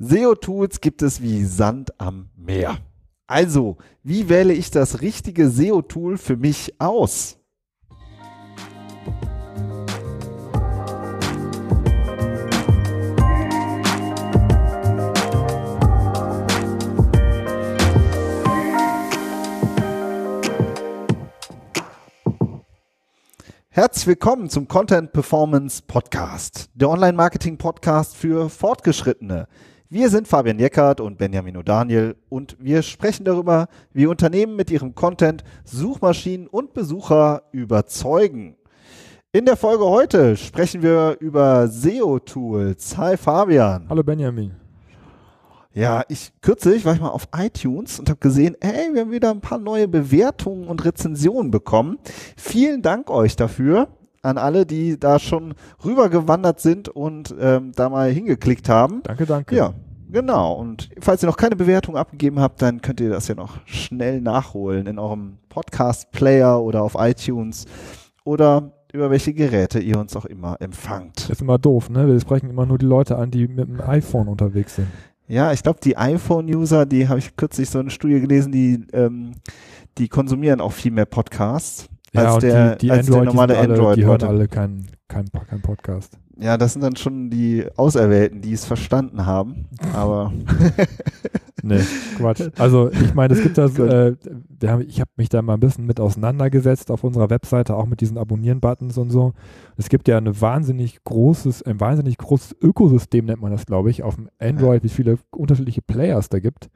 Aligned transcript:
SEO-Tools 0.00 0.80
gibt 0.80 1.02
es 1.02 1.22
wie 1.22 1.44
Sand 1.44 2.00
am 2.00 2.28
Meer. 2.34 2.78
Also, 3.28 3.76
wie 4.02 4.28
wähle 4.28 4.52
ich 4.52 4.72
das 4.72 5.02
richtige 5.02 5.48
SEO-Tool 5.48 6.18
für 6.18 6.36
mich 6.36 6.80
aus? 6.80 7.38
Herzlich 23.68 24.08
willkommen 24.08 24.50
zum 24.50 24.66
Content 24.66 25.12
Performance 25.12 25.82
Podcast, 25.86 26.68
der 26.74 26.90
Online-Marketing-Podcast 26.90 28.16
für 28.16 28.50
Fortgeschrittene. 28.50 29.46
Wir 29.94 30.10
sind 30.10 30.26
Fabian 30.26 30.58
Jeckert 30.58 31.00
und 31.00 31.18
Benjamin 31.18 31.56
O'Daniel 31.56 32.16
und 32.28 32.56
wir 32.58 32.82
sprechen 32.82 33.24
darüber, 33.24 33.68
wie 33.92 34.06
Unternehmen 34.06 34.56
mit 34.56 34.68
ihrem 34.68 34.96
Content 34.96 35.44
Suchmaschinen 35.62 36.48
und 36.48 36.74
Besucher 36.74 37.44
überzeugen. 37.52 38.56
In 39.30 39.44
der 39.44 39.56
Folge 39.56 39.84
heute 39.84 40.36
sprechen 40.36 40.82
wir 40.82 41.16
über 41.20 41.68
SEO-Tools. 41.68 42.98
Hi 42.98 43.16
Fabian. 43.16 43.86
Hallo 43.88 44.02
Benjamin. 44.02 44.56
Ja, 45.72 46.02
ich 46.08 46.32
kürzlich 46.40 46.84
war 46.84 46.94
ich 46.94 47.00
mal 47.00 47.10
auf 47.10 47.28
iTunes 47.32 48.00
und 48.00 48.10
habe 48.10 48.18
gesehen, 48.18 48.56
ey, 48.58 48.92
wir 48.92 49.02
haben 49.02 49.12
wieder 49.12 49.30
ein 49.30 49.40
paar 49.40 49.58
neue 49.58 49.86
Bewertungen 49.86 50.66
und 50.66 50.84
Rezensionen 50.84 51.52
bekommen. 51.52 52.00
Vielen 52.36 52.82
Dank 52.82 53.10
euch 53.10 53.36
dafür 53.36 53.86
an 54.24 54.38
alle, 54.38 54.66
die 54.66 54.98
da 54.98 55.18
schon 55.18 55.54
rübergewandert 55.84 56.58
sind 56.58 56.88
und 56.88 57.34
ähm, 57.38 57.72
da 57.76 57.88
mal 57.90 58.10
hingeklickt 58.10 58.68
haben. 58.68 59.02
Danke, 59.04 59.26
danke. 59.26 59.54
Ja, 59.54 59.74
genau. 60.14 60.54
Und 60.54 60.88
falls 61.00 61.22
ihr 61.22 61.26
noch 61.26 61.36
keine 61.36 61.56
Bewertung 61.56 61.98
abgegeben 61.98 62.40
habt, 62.40 62.62
dann 62.62 62.80
könnt 62.80 63.00
ihr 63.00 63.10
das 63.10 63.28
ja 63.28 63.34
noch 63.34 63.58
schnell 63.66 64.22
nachholen 64.22 64.86
in 64.86 64.98
eurem 64.98 65.36
Podcast-Player 65.50 66.62
oder 66.62 66.82
auf 66.82 66.96
iTunes 66.98 67.66
oder 68.24 68.72
über 68.94 69.10
welche 69.10 69.34
Geräte 69.34 69.80
ihr 69.80 69.98
uns 69.98 70.16
auch 70.16 70.24
immer 70.24 70.56
empfangt. 70.60 71.24
Das 71.24 71.30
ist 71.30 71.42
immer 71.42 71.58
doof, 71.58 71.90
ne? 71.90 72.06
Wir 72.06 72.18
sprechen 72.20 72.48
immer 72.48 72.64
nur 72.64 72.78
die 72.78 72.86
Leute 72.86 73.16
an, 73.18 73.30
die 73.30 73.48
mit 73.48 73.68
dem 73.68 73.80
iPhone 73.80 74.28
unterwegs 74.28 74.76
sind. 74.76 74.86
Ja, 75.26 75.52
ich 75.52 75.62
glaube, 75.62 75.80
die 75.82 75.96
iPhone-User, 75.96 76.86
die 76.86 77.08
habe 77.08 77.18
ich 77.18 77.34
kürzlich 77.36 77.68
so 77.68 77.80
eine 77.80 77.90
Studie 77.90 78.20
gelesen, 78.20 78.52
die, 78.52 78.86
ähm, 78.92 79.32
die 79.98 80.08
konsumieren 80.08 80.60
auch 80.60 80.72
viel 80.72 80.92
mehr 80.92 81.06
Podcasts 81.06 81.88
Ja, 82.12 82.34
als 82.34 82.38
der, 82.38 82.76
die, 82.76 82.86
die 82.86 82.90
als 82.92 83.06
Android, 83.08 83.26
der 83.26 83.32
normale 83.32 83.54
die, 83.54 83.60
sind 83.60 83.70
alle, 83.70 83.78
Android. 83.78 83.96
die 83.96 84.04
hören 84.04 84.22
alle 84.22 84.48
keinen 84.48 84.86
kein, 85.08 85.26
kein 85.48 85.60
Podcast. 85.60 86.18
Ja, 86.38 86.56
das 86.58 86.72
sind 86.72 86.82
dann 86.82 86.96
schon 86.96 87.30
die 87.30 87.64
Auserwählten, 87.76 88.40
die 88.40 88.52
es 88.52 88.64
verstanden 88.64 89.24
haben. 89.26 89.66
Aber 89.94 90.32
Nee, 91.66 91.80
Quatsch. 92.18 92.50
Also 92.58 92.90
ich 92.90 93.14
meine, 93.14 93.32
es 93.32 93.42
gibt 93.42 93.56
das, 93.56 93.78
äh, 93.78 94.14
haben, 94.66 94.84
ich 94.86 95.00
habe 95.00 95.10
mich 95.16 95.30
da 95.30 95.40
mal 95.40 95.54
ein 95.54 95.60
bisschen 95.60 95.86
mit 95.86 95.98
auseinandergesetzt 95.98 96.90
auf 96.90 97.04
unserer 97.04 97.30
Webseite, 97.30 97.74
auch 97.74 97.86
mit 97.86 98.02
diesen 98.02 98.18
Abonnieren-Buttons 98.18 98.98
und 98.98 99.08
so. 99.08 99.32
Es 99.78 99.88
gibt 99.88 100.06
ja 100.06 100.18
eine 100.18 100.38
wahnsinnig 100.42 101.02
großes, 101.04 101.62
ein 101.62 101.80
wahnsinnig 101.80 102.18
großes 102.18 102.56
Ökosystem, 102.60 103.24
nennt 103.24 103.40
man 103.40 103.50
das, 103.50 103.64
glaube 103.64 103.88
ich, 103.88 104.02
auf 104.02 104.16
dem 104.16 104.28
Android, 104.38 104.84
wie 104.84 104.90
viele 104.90 105.18
unterschiedliche 105.30 105.80
Players 105.80 106.28
da 106.28 106.38
gibt. 106.38 106.68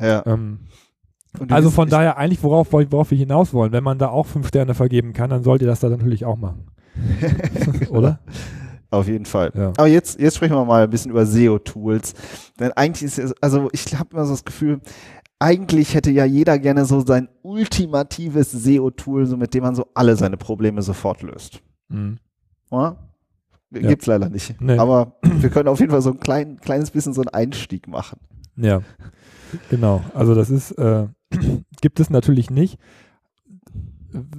ja. 0.00 0.26
Ähm, 0.26 0.58
also 1.48 1.70
von 1.70 1.88
daher 1.88 2.16
eigentlich, 2.16 2.42
worauf, 2.42 2.72
worauf 2.72 3.10
wir 3.10 3.18
hinaus 3.18 3.52
wollen, 3.52 3.70
wenn 3.70 3.84
man 3.84 3.98
da 3.98 4.08
auch 4.08 4.26
fünf 4.26 4.48
Sterne 4.48 4.74
vergeben 4.74 5.12
kann, 5.12 5.30
dann 5.30 5.44
sollt 5.44 5.60
ihr 5.60 5.68
das 5.68 5.80
da 5.80 5.88
natürlich 5.88 6.24
auch 6.24 6.36
machen. 6.36 6.68
Oder? 7.90 8.18
Auf 8.96 9.08
jeden 9.08 9.26
Fall. 9.26 9.52
Ja. 9.54 9.68
Aber 9.76 9.86
jetzt, 9.86 10.18
jetzt 10.18 10.36
sprechen 10.36 10.54
wir 10.54 10.64
mal 10.64 10.84
ein 10.84 10.90
bisschen 10.90 11.10
über 11.10 11.26
SEO-Tools. 11.26 12.14
Denn 12.58 12.72
eigentlich 12.72 13.02
ist 13.04 13.18
es, 13.18 13.34
also 13.42 13.68
ich 13.72 13.96
habe 13.98 14.10
immer 14.12 14.24
so 14.24 14.32
das 14.32 14.44
Gefühl, 14.44 14.80
eigentlich 15.38 15.94
hätte 15.94 16.10
ja 16.10 16.24
jeder 16.24 16.58
gerne 16.58 16.84
so 16.84 17.00
sein 17.00 17.28
ultimatives 17.42 18.50
SEO-Tool, 18.52 19.26
so 19.26 19.36
mit 19.36 19.52
dem 19.54 19.64
man 19.64 19.74
so 19.74 19.86
alle 19.94 20.16
seine 20.16 20.36
Probleme 20.36 20.82
sofort 20.82 21.22
löst. 21.22 21.60
Mhm. 21.88 22.18
Ja. 22.70 22.96
Gibt's 23.70 24.06
leider 24.06 24.28
nicht. 24.28 24.60
Nee. 24.60 24.78
Aber 24.78 25.16
wir 25.22 25.50
können 25.50 25.68
auf 25.68 25.80
jeden 25.80 25.90
Fall 25.90 26.02
so 26.02 26.10
ein 26.10 26.20
klein, 26.20 26.58
kleines 26.60 26.90
bisschen 26.90 27.12
so 27.12 27.20
einen 27.20 27.28
Einstieg 27.28 27.88
machen. 27.88 28.20
Ja, 28.56 28.80
genau. 29.68 30.02
Also 30.14 30.34
das 30.34 30.50
ist, 30.50 30.72
äh, 30.72 31.08
gibt 31.80 32.00
es 32.00 32.10
natürlich 32.10 32.50
nicht. 32.50 32.78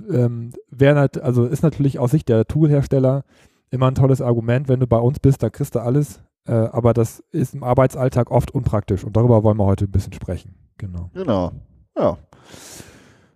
Ähm, 0.09 0.53
wär 0.71 0.95
nat 0.95 1.21
also 1.21 1.45
ist 1.45 1.61
natürlich 1.61 1.99
aus 1.99 2.11
Sicht 2.11 2.29
der 2.29 2.45
Toolhersteller 2.47 3.25
immer 3.71 3.87
ein 3.87 3.95
tolles 3.95 4.21
Argument, 4.21 4.67
wenn 4.67 4.79
du 4.79 4.87
bei 4.87 4.97
uns 4.97 5.19
bist, 5.19 5.43
da 5.43 5.49
kriegst 5.49 5.75
du 5.75 5.79
alles, 5.79 6.21
äh, 6.45 6.53
aber 6.53 6.93
das 6.93 7.23
ist 7.31 7.53
im 7.53 7.63
Arbeitsalltag 7.63 8.31
oft 8.31 8.51
unpraktisch 8.51 9.03
und 9.03 9.15
darüber 9.15 9.43
wollen 9.43 9.57
wir 9.57 9.65
heute 9.65 9.85
ein 9.85 9.91
bisschen 9.91 10.13
sprechen. 10.13 10.55
Genau. 10.77 11.09
Genau. 11.13 11.51
Ja. 11.97 12.17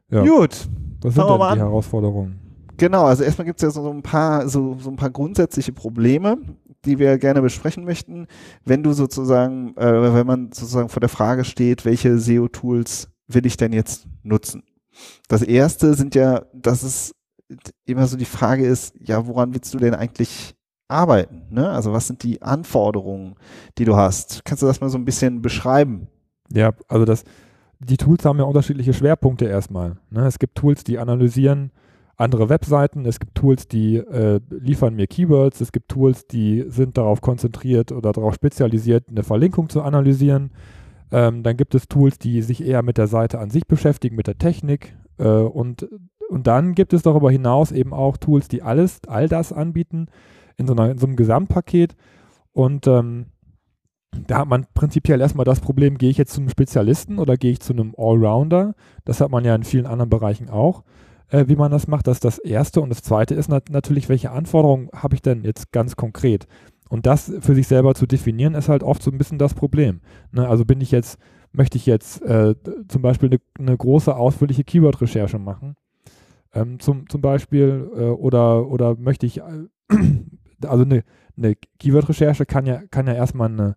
Ja. 0.09 0.23
Gut. 0.23 0.67
Was 1.01 1.15
sind 1.15 1.27
denn 1.27 1.37
die 1.37 1.43
an. 1.43 1.57
Herausforderungen? 1.57 2.39
Genau, 2.77 3.05
also 3.05 3.23
erstmal 3.23 3.45
gibt 3.45 3.59
es 3.59 3.63
ja 3.63 3.71
so, 3.71 3.83
so 3.83 3.91
ein 3.91 4.01
paar, 4.01 4.47
so, 4.47 4.77
so 4.79 4.89
ein 4.89 4.95
paar 4.95 5.09
grundsätzliche 5.09 5.71
Probleme, 5.71 6.37
die 6.85 6.99
wir 6.99 7.17
gerne 7.17 7.41
besprechen 7.41 7.85
möchten, 7.85 8.27
wenn 8.65 8.83
du 8.83 8.93
sozusagen, 8.93 9.75
äh, 9.77 10.13
wenn 10.13 10.25
man 10.25 10.51
sozusagen 10.51 10.89
vor 10.89 10.99
der 10.99 11.09
Frage 11.09 11.43
steht, 11.43 11.85
welche 11.85 12.17
SEO-Tools 12.17 13.09
will 13.27 13.45
ich 13.45 13.57
denn 13.57 13.73
jetzt 13.73 14.07
nutzen? 14.23 14.63
Das 15.27 15.41
erste 15.41 15.93
sind 15.93 16.15
ja, 16.15 16.43
dass 16.53 16.83
es 16.83 17.13
immer 17.85 18.07
so 18.07 18.17
die 18.17 18.25
Frage 18.25 18.65
ist, 18.65 18.95
ja, 18.99 19.25
woran 19.27 19.53
willst 19.53 19.73
du 19.73 19.77
denn 19.77 19.93
eigentlich 19.93 20.55
arbeiten? 20.87 21.43
Ne? 21.49 21.69
Also 21.69 21.93
was 21.93 22.07
sind 22.07 22.23
die 22.23 22.41
Anforderungen, 22.41 23.35
die 23.77 23.85
du 23.85 23.95
hast? 23.95 24.43
Kannst 24.45 24.63
du 24.63 24.67
das 24.67 24.81
mal 24.81 24.89
so 24.89 24.97
ein 24.97 25.05
bisschen 25.05 25.41
beschreiben? 25.41 26.07
Ja, 26.51 26.73
also 26.87 27.05
das, 27.05 27.23
die 27.79 27.97
Tools 27.97 28.25
haben 28.25 28.37
ja 28.37 28.43
unterschiedliche 28.43 28.93
Schwerpunkte 28.93 29.45
erstmal. 29.45 29.97
Ne? 30.09 30.25
Es 30.25 30.39
gibt 30.39 30.55
Tools, 30.55 30.83
die 30.83 30.99
analysieren 30.99 31.71
andere 32.21 32.49
Webseiten, 32.49 33.05
es 33.05 33.19
gibt 33.19 33.35
Tools, 33.35 33.67
die 33.67 33.97
äh, 33.97 34.39
liefern 34.49 34.95
mir 34.95 35.07
Keywords, 35.07 35.59
es 35.59 35.71
gibt 35.71 35.89
Tools, 35.89 36.27
die 36.27 36.65
sind 36.67 36.97
darauf 36.97 37.19
konzentriert 37.19 37.91
oder 37.91 38.11
darauf 38.11 38.35
spezialisiert, 38.35 39.09
eine 39.09 39.23
Verlinkung 39.23 39.69
zu 39.69 39.81
analysieren. 39.81 40.51
Ähm, 41.11 41.43
dann 41.43 41.57
gibt 41.57 41.73
es 41.73 41.87
Tools, 41.87 42.19
die 42.19 42.41
sich 42.43 42.63
eher 42.63 42.83
mit 42.83 42.97
der 42.97 43.07
Seite 43.07 43.39
an 43.39 43.49
sich 43.49 43.65
beschäftigen, 43.65 44.15
mit 44.15 44.27
der 44.27 44.37
Technik. 44.37 44.95
Äh, 45.17 45.27
und, 45.27 45.89
und 46.31 46.47
dann 46.47 46.75
gibt 46.75 46.93
es 46.93 47.01
darüber 47.01 47.29
hinaus 47.29 47.73
eben 47.73 47.93
auch 47.93 48.15
Tools, 48.15 48.47
die 48.47 48.61
alles, 48.61 49.01
all 49.05 49.27
das 49.27 49.51
anbieten 49.51 50.07
in 50.55 50.65
so, 50.65 50.71
einer, 50.71 50.89
in 50.89 50.97
so 50.97 51.05
einem 51.05 51.17
Gesamtpaket. 51.17 51.97
Und 52.53 52.87
ähm, 52.87 53.25
da 54.27 54.37
hat 54.37 54.47
man 54.47 54.65
prinzipiell 54.73 55.19
erstmal 55.19 55.43
das 55.43 55.59
Problem, 55.59 55.97
gehe 55.97 56.09
ich 56.09 56.17
jetzt 56.17 56.31
zu 56.31 56.39
einem 56.39 56.49
Spezialisten 56.49 57.19
oder 57.19 57.35
gehe 57.35 57.51
ich 57.51 57.59
zu 57.59 57.73
einem 57.73 57.93
Allrounder? 57.97 58.75
Das 59.03 59.19
hat 59.19 59.29
man 59.29 59.43
ja 59.43 59.53
in 59.53 59.65
vielen 59.65 59.85
anderen 59.85 60.09
Bereichen 60.09 60.49
auch, 60.49 60.85
äh, 61.27 61.49
wie 61.49 61.57
man 61.57 61.69
das 61.69 61.89
macht. 61.89 62.07
Das 62.07 62.17
ist 62.17 62.23
das 62.23 62.39
Erste. 62.39 62.79
Und 62.79 62.91
das 62.91 63.01
Zweite 63.01 63.35
ist 63.35 63.49
nat 63.49 63.69
natürlich, 63.69 64.07
welche 64.07 64.31
Anforderungen 64.31 64.87
habe 64.95 65.15
ich 65.15 65.21
denn 65.21 65.43
jetzt 65.43 65.73
ganz 65.73 65.97
konkret? 65.97 66.47
Und 66.87 67.07
das 67.07 67.29
für 67.41 67.55
sich 67.55 67.67
selber 67.67 67.93
zu 67.93 68.05
definieren, 68.05 68.55
ist 68.55 68.69
halt 68.69 68.83
oft 68.83 69.03
so 69.03 69.11
ein 69.11 69.17
bisschen 69.17 69.37
das 69.37 69.53
Problem. 69.53 69.99
Ne? 70.31 70.47
Also 70.47 70.63
bin 70.63 70.79
ich 70.79 70.91
jetzt, 70.91 71.19
möchte 71.51 71.77
ich 71.77 71.85
jetzt 71.85 72.21
äh, 72.21 72.55
zum 72.87 73.01
Beispiel 73.01 73.27
eine, 73.27 73.39
eine 73.59 73.77
große, 73.77 74.15
ausführliche 74.15 74.63
Keyword-Recherche 74.63 75.37
machen, 75.37 75.75
ähm, 76.53 76.79
zum, 76.79 77.09
zum 77.09 77.21
Beispiel, 77.21 77.89
äh, 77.95 78.03
oder, 78.05 78.67
oder 78.67 78.95
möchte 78.97 79.25
ich, 79.25 79.39
äh, 79.39 79.67
also 80.65 80.83
eine, 80.83 81.03
eine 81.37 81.55
Keyword-Recherche 81.79 82.45
kann 82.45 82.65
ja, 82.65 82.81
kann 82.89 83.07
ja 83.07 83.13
erstmal 83.13 83.49
eine, 83.49 83.75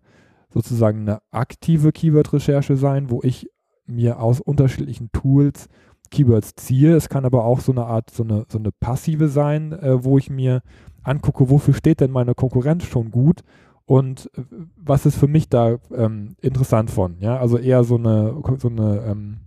sozusagen 0.49 1.01
eine 1.01 1.19
aktive 1.31 1.91
Keyword-Recherche 1.91 2.77
sein, 2.77 3.09
wo 3.09 3.21
ich 3.23 3.49
mir 3.85 4.19
aus 4.19 4.41
unterschiedlichen 4.41 5.11
Tools 5.11 5.67
Keywords 6.11 6.55
ziehe. 6.55 6.95
Es 6.95 7.09
kann 7.09 7.25
aber 7.25 7.45
auch 7.45 7.59
so 7.59 7.71
eine 7.71 7.85
Art, 7.85 8.09
so 8.09 8.23
eine, 8.23 8.45
so 8.49 8.57
eine 8.57 8.71
passive 8.71 9.27
sein, 9.27 9.73
äh, 9.73 10.03
wo 10.03 10.17
ich 10.17 10.29
mir 10.29 10.61
angucke, 11.03 11.49
wofür 11.49 11.73
steht 11.73 11.99
denn 11.99 12.11
meine 12.11 12.33
Konkurrenz 12.33 12.83
schon 12.85 13.11
gut 13.11 13.41
und 13.85 14.29
äh, 14.35 14.43
was 14.75 15.05
ist 15.05 15.17
für 15.17 15.27
mich 15.27 15.49
da 15.49 15.77
ähm, 15.93 16.35
interessant 16.41 16.89
von. 16.91 17.17
Ja, 17.19 17.37
also 17.37 17.57
eher 17.57 17.83
so 17.83 17.95
eine, 17.95 18.41
so 18.57 18.69
eine 18.69 19.01
ähm, 19.05 19.37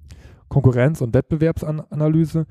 Konkurrenz- 0.49 1.03
und 1.03 1.15
Wettbewerbsanalyse. 1.15 2.47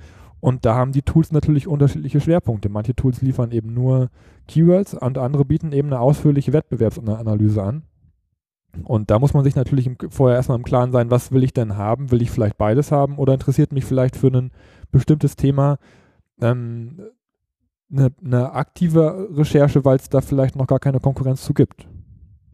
Und 0.47 0.63
da 0.63 0.75
haben 0.75 0.93
die 0.93 1.01
Tools 1.01 1.33
natürlich 1.33 1.67
unterschiedliche 1.67 2.21
Schwerpunkte. 2.21 2.69
Manche 2.69 2.95
Tools 2.95 3.21
liefern 3.21 3.51
eben 3.51 3.73
nur 3.73 4.07
Keywords 4.47 4.93
und 4.93 5.17
andere 5.17 5.43
bieten 5.43 5.73
eben 5.73 5.89
eine 5.89 5.99
ausführliche 5.99 6.53
Wettbewerbsanalyse 6.53 7.61
an. 7.61 7.83
Und 8.85 9.11
da 9.11 9.19
muss 9.19 9.33
man 9.33 9.43
sich 9.43 9.57
natürlich 9.57 9.87
im, 9.87 9.97
vorher 10.09 10.37
erstmal 10.37 10.57
im 10.57 10.63
Klaren 10.63 10.93
sein, 10.93 11.11
was 11.11 11.33
will 11.33 11.43
ich 11.43 11.51
denn 11.51 11.75
haben? 11.75 12.11
Will 12.11 12.21
ich 12.21 12.31
vielleicht 12.31 12.57
beides 12.57 12.93
haben 12.93 13.17
oder 13.17 13.33
interessiert 13.33 13.73
mich 13.73 13.83
vielleicht 13.83 14.15
für 14.15 14.27
ein 14.27 14.51
bestimmtes 14.89 15.35
Thema 15.35 15.79
ähm, 16.39 17.01
eine, 17.91 18.13
eine 18.23 18.53
aktive 18.53 19.27
Recherche, 19.33 19.83
weil 19.83 19.97
es 19.97 20.07
da 20.07 20.21
vielleicht 20.21 20.55
noch 20.55 20.67
gar 20.67 20.79
keine 20.79 21.01
Konkurrenz 21.01 21.43
zu 21.43 21.53
gibt? 21.53 21.89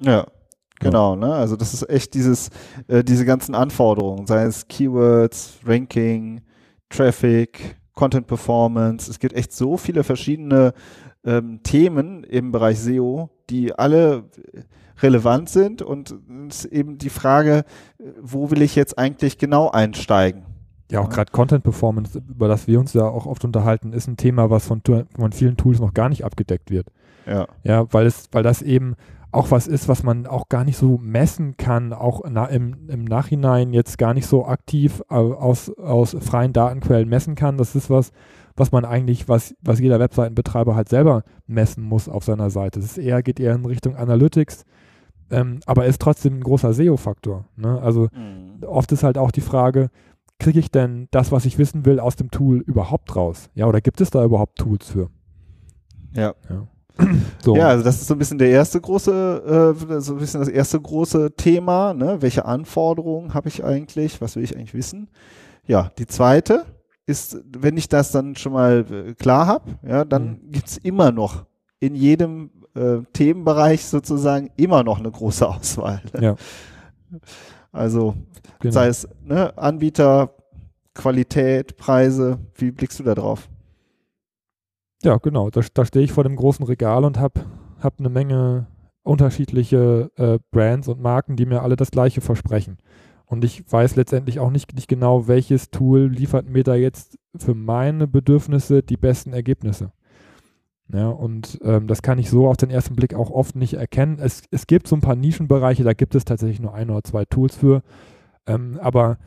Ja. 0.01 0.25
Genau, 0.79 1.15
ne? 1.15 1.31
Also 1.31 1.55
das 1.57 1.75
ist 1.75 1.87
echt 1.87 2.15
dieses, 2.15 2.49
äh, 2.87 3.03
diese 3.03 3.23
ganzen 3.23 3.53
Anforderungen, 3.53 4.25
sei 4.25 4.45
es 4.45 4.67
Keywords, 4.67 5.59
Ranking, 5.63 6.41
Traffic, 6.89 7.77
Content 7.93 8.27
Performance. 8.27 9.09
Es 9.09 9.19
gibt 9.19 9.33
echt 9.33 9.53
so 9.53 9.77
viele 9.77 10.03
verschiedene 10.03 10.73
ähm, 11.25 11.61
Themen 11.63 12.23
im 12.23 12.51
Bereich 12.51 12.79
SEO, 12.79 13.29
die 13.49 13.73
alle 13.73 14.25
relevant 15.01 15.49
sind 15.49 15.81
und 15.81 16.15
eben 16.71 16.97
die 16.97 17.09
Frage, 17.09 17.65
wo 18.21 18.51
will 18.51 18.61
ich 18.61 18.75
jetzt 18.75 18.97
eigentlich 18.97 19.37
genau 19.37 19.69
einsteigen? 19.69 20.43
Ja, 20.91 21.01
auch 21.01 21.09
gerade 21.09 21.31
Content 21.31 21.63
Performance, 21.63 22.21
über 22.29 22.47
das 22.47 22.67
wir 22.67 22.79
uns 22.79 22.93
ja 22.93 23.03
auch 23.03 23.25
oft 23.25 23.43
unterhalten, 23.43 23.93
ist 23.93 24.07
ein 24.07 24.17
Thema, 24.17 24.49
was 24.49 24.67
von, 24.67 24.81
von 24.83 25.31
vielen 25.31 25.57
Tools 25.57 25.79
noch 25.79 25.93
gar 25.93 26.09
nicht 26.09 26.23
abgedeckt 26.23 26.69
wird. 26.69 26.87
Ja. 27.25 27.47
Ja, 27.63 27.91
weil 27.91 28.05
es, 28.05 28.27
weil 28.31 28.43
das 28.43 28.61
eben 28.61 28.95
auch 29.33 29.49
was 29.49 29.67
ist, 29.67 29.87
was 29.87 30.03
man 30.03 30.27
auch 30.27 30.47
gar 30.47 30.63
nicht 30.63 30.77
so 30.77 30.99
messen 31.01 31.57
kann, 31.57 31.91
auch 31.91 32.21
na, 32.29 32.45
im, 32.45 32.87
im 32.87 33.03
Nachhinein 33.03 33.73
jetzt 33.73 33.97
gar 33.97 34.13
nicht 34.13 34.27
so 34.27 34.45
aktiv 34.45 35.01
aus, 35.09 35.69
aus 35.77 36.15
freien 36.19 36.53
Datenquellen 36.53 37.09
messen 37.09 37.35
kann. 37.35 37.57
Das 37.57 37.75
ist 37.75 37.89
was, 37.89 38.11
was 38.55 38.71
man 38.71 38.85
eigentlich, 38.85 39.27
was, 39.27 39.55
was 39.61 39.79
jeder 39.79 39.99
Webseitenbetreiber 39.99 40.75
halt 40.75 40.87
selber 40.87 41.23
messen 41.47 41.83
muss 41.83 42.07
auf 42.07 42.23
seiner 42.23 42.51
Seite. 42.51 42.79
Es 42.79 42.97
eher, 42.97 43.23
geht 43.23 43.39
eher 43.39 43.55
in 43.55 43.65
Richtung 43.65 43.95
Analytics, 43.95 44.65
ähm, 45.31 45.61
aber 45.65 45.87
ist 45.87 46.01
trotzdem 46.01 46.35
ein 46.35 46.43
großer 46.43 46.73
SEO-Faktor. 46.73 47.45
Ne? 47.55 47.81
Also 47.81 48.09
mhm. 48.13 48.63
oft 48.65 48.91
ist 48.91 49.03
halt 49.03 49.17
auch 49.17 49.31
die 49.31 49.41
Frage, 49.41 49.89
kriege 50.37 50.59
ich 50.59 50.69
denn 50.69 51.07
das, 51.09 51.31
was 51.31 51.45
ich 51.45 51.57
wissen 51.57 51.85
will, 51.85 51.99
aus 51.99 52.15
dem 52.15 52.29
Tool 52.29 52.59
überhaupt 52.59 53.15
raus? 53.15 53.49
Ja, 53.55 53.65
oder 53.65 53.81
gibt 53.81 53.99
es 53.99 54.11
da 54.11 54.23
überhaupt 54.23 54.59
Tools 54.59 54.91
für? 54.91 55.09
Ja. 56.15 56.35
ja. 56.49 56.67
So. 57.43 57.55
Ja, 57.55 57.67
also 57.67 57.83
das 57.83 57.99
ist 57.99 58.07
so 58.07 58.13
ein 58.13 58.19
bisschen 58.19 58.37
der 58.37 58.49
erste 58.49 58.79
große, 58.79 59.75
äh, 59.75 59.99
so 59.99 60.13
ein 60.13 60.19
bisschen 60.19 60.39
das 60.39 60.49
erste 60.49 60.79
große 60.79 61.35
Thema. 61.35 61.93
Ne? 61.93 62.21
Welche 62.21 62.45
Anforderungen 62.45 63.33
habe 63.33 63.49
ich 63.49 63.63
eigentlich? 63.63 64.21
Was 64.21 64.35
will 64.35 64.43
ich 64.43 64.55
eigentlich 64.55 64.73
wissen? 64.73 65.09
Ja, 65.65 65.91
die 65.97 66.07
zweite 66.07 66.65
ist, 67.05 67.37
wenn 67.45 67.77
ich 67.77 67.89
das 67.89 68.11
dann 68.11 68.35
schon 68.35 68.53
mal 68.53 68.85
äh, 68.89 69.13
klar 69.15 69.47
habe, 69.47 69.71
ja, 69.85 70.05
dann 70.05 70.39
mhm. 70.43 70.51
gibt's 70.51 70.77
immer 70.77 71.11
noch 71.11 71.45
in 71.79 71.95
jedem 71.95 72.51
äh, 72.75 72.99
Themenbereich 73.11 73.85
sozusagen 73.85 74.49
immer 74.55 74.83
noch 74.83 74.99
eine 74.99 75.11
große 75.11 75.47
Auswahl. 75.47 76.01
Ja. 76.19 76.35
Also 77.71 78.15
genau. 78.59 78.73
sei 78.73 78.87
es 78.87 79.07
ne, 79.23 79.57
Anbieter, 79.57 80.33
Qualität, 80.93 81.75
Preise, 81.75 82.39
wie 82.55 82.71
blickst 82.71 82.99
du 82.99 83.03
da 83.03 83.15
drauf? 83.15 83.49
Ja, 85.03 85.17
genau. 85.17 85.49
Da, 85.49 85.61
da 85.73 85.85
stehe 85.85 86.05
ich 86.05 86.11
vor 86.11 86.23
dem 86.23 86.35
großen 86.35 86.65
Regal 86.65 87.03
und 87.03 87.19
habe 87.19 87.41
hab 87.79 87.99
eine 87.99 88.09
Menge 88.09 88.67
unterschiedliche 89.03 90.11
äh, 90.15 90.39
Brands 90.51 90.87
und 90.87 91.01
Marken, 91.01 91.35
die 91.35 91.45
mir 91.45 91.61
alle 91.61 91.75
das 91.75 91.91
gleiche 91.91 92.21
versprechen. 92.21 92.77
Und 93.25 93.43
ich 93.43 93.69
weiß 93.69 93.95
letztendlich 93.95 94.39
auch 94.39 94.49
nicht, 94.51 94.73
nicht 94.75 94.87
genau, 94.87 95.27
welches 95.27 95.71
Tool 95.71 96.07
liefert 96.07 96.47
mir 96.47 96.63
da 96.63 96.75
jetzt 96.75 97.17
für 97.35 97.53
meine 97.53 98.07
Bedürfnisse 98.07 98.83
die 98.83 98.97
besten 98.97 99.33
Ergebnisse. 99.33 99.91
Ja, 100.93 101.09
und 101.09 101.59
ähm, 101.63 101.87
das 101.87 102.01
kann 102.01 102.19
ich 102.19 102.29
so 102.29 102.47
auf 102.47 102.57
den 102.57 102.69
ersten 102.69 102.95
Blick 102.95 103.13
auch 103.13 103.31
oft 103.31 103.55
nicht 103.55 103.73
erkennen. 103.73 104.19
Es, 104.19 104.43
es 104.51 104.67
gibt 104.67 104.87
so 104.87 104.95
ein 104.95 105.01
paar 105.01 105.15
Nischenbereiche, 105.15 105.83
da 105.83 105.93
gibt 105.93 106.13
es 106.15 106.25
tatsächlich 106.25 106.59
nur 106.59 106.73
ein 106.73 106.89
oder 106.89 107.03
zwei 107.03 107.25
Tools 107.25 107.55
für. 107.55 107.81
Ähm, 108.45 108.77
aber 108.81 109.17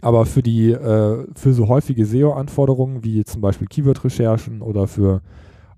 aber 0.00 0.26
für 0.26 0.42
die, 0.42 0.70
äh, 0.70 1.26
für 1.34 1.52
so 1.52 1.68
häufige 1.68 2.06
SEO-Anforderungen 2.06 3.04
wie 3.04 3.24
zum 3.24 3.40
Beispiel 3.40 3.68
Keyword-Recherchen 3.68 4.62
oder 4.62 4.86
für 4.86 5.22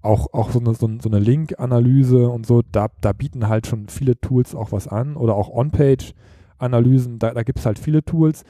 auch, 0.02 0.32
auch 0.32 0.50
so 0.50 0.60
eine, 0.60 0.74
so, 0.74 0.86
eine 0.86 1.18
Link-Analyse 1.18 2.28
und 2.28 2.46
so, 2.46 2.62
da, 2.72 2.88
da 3.00 3.12
bieten 3.12 3.48
halt 3.48 3.66
schon 3.66 3.88
viele 3.88 4.18
Tools 4.20 4.54
auch 4.54 4.72
was 4.72 4.88
an 4.88 5.16
oder 5.16 5.34
auch 5.34 5.50
On-Page-Analysen, 5.50 7.18
da, 7.18 7.34
da 7.34 7.42
gibt 7.42 7.58
es 7.58 7.66
halt 7.66 7.78
viele 7.78 8.04
Tools. 8.04 8.44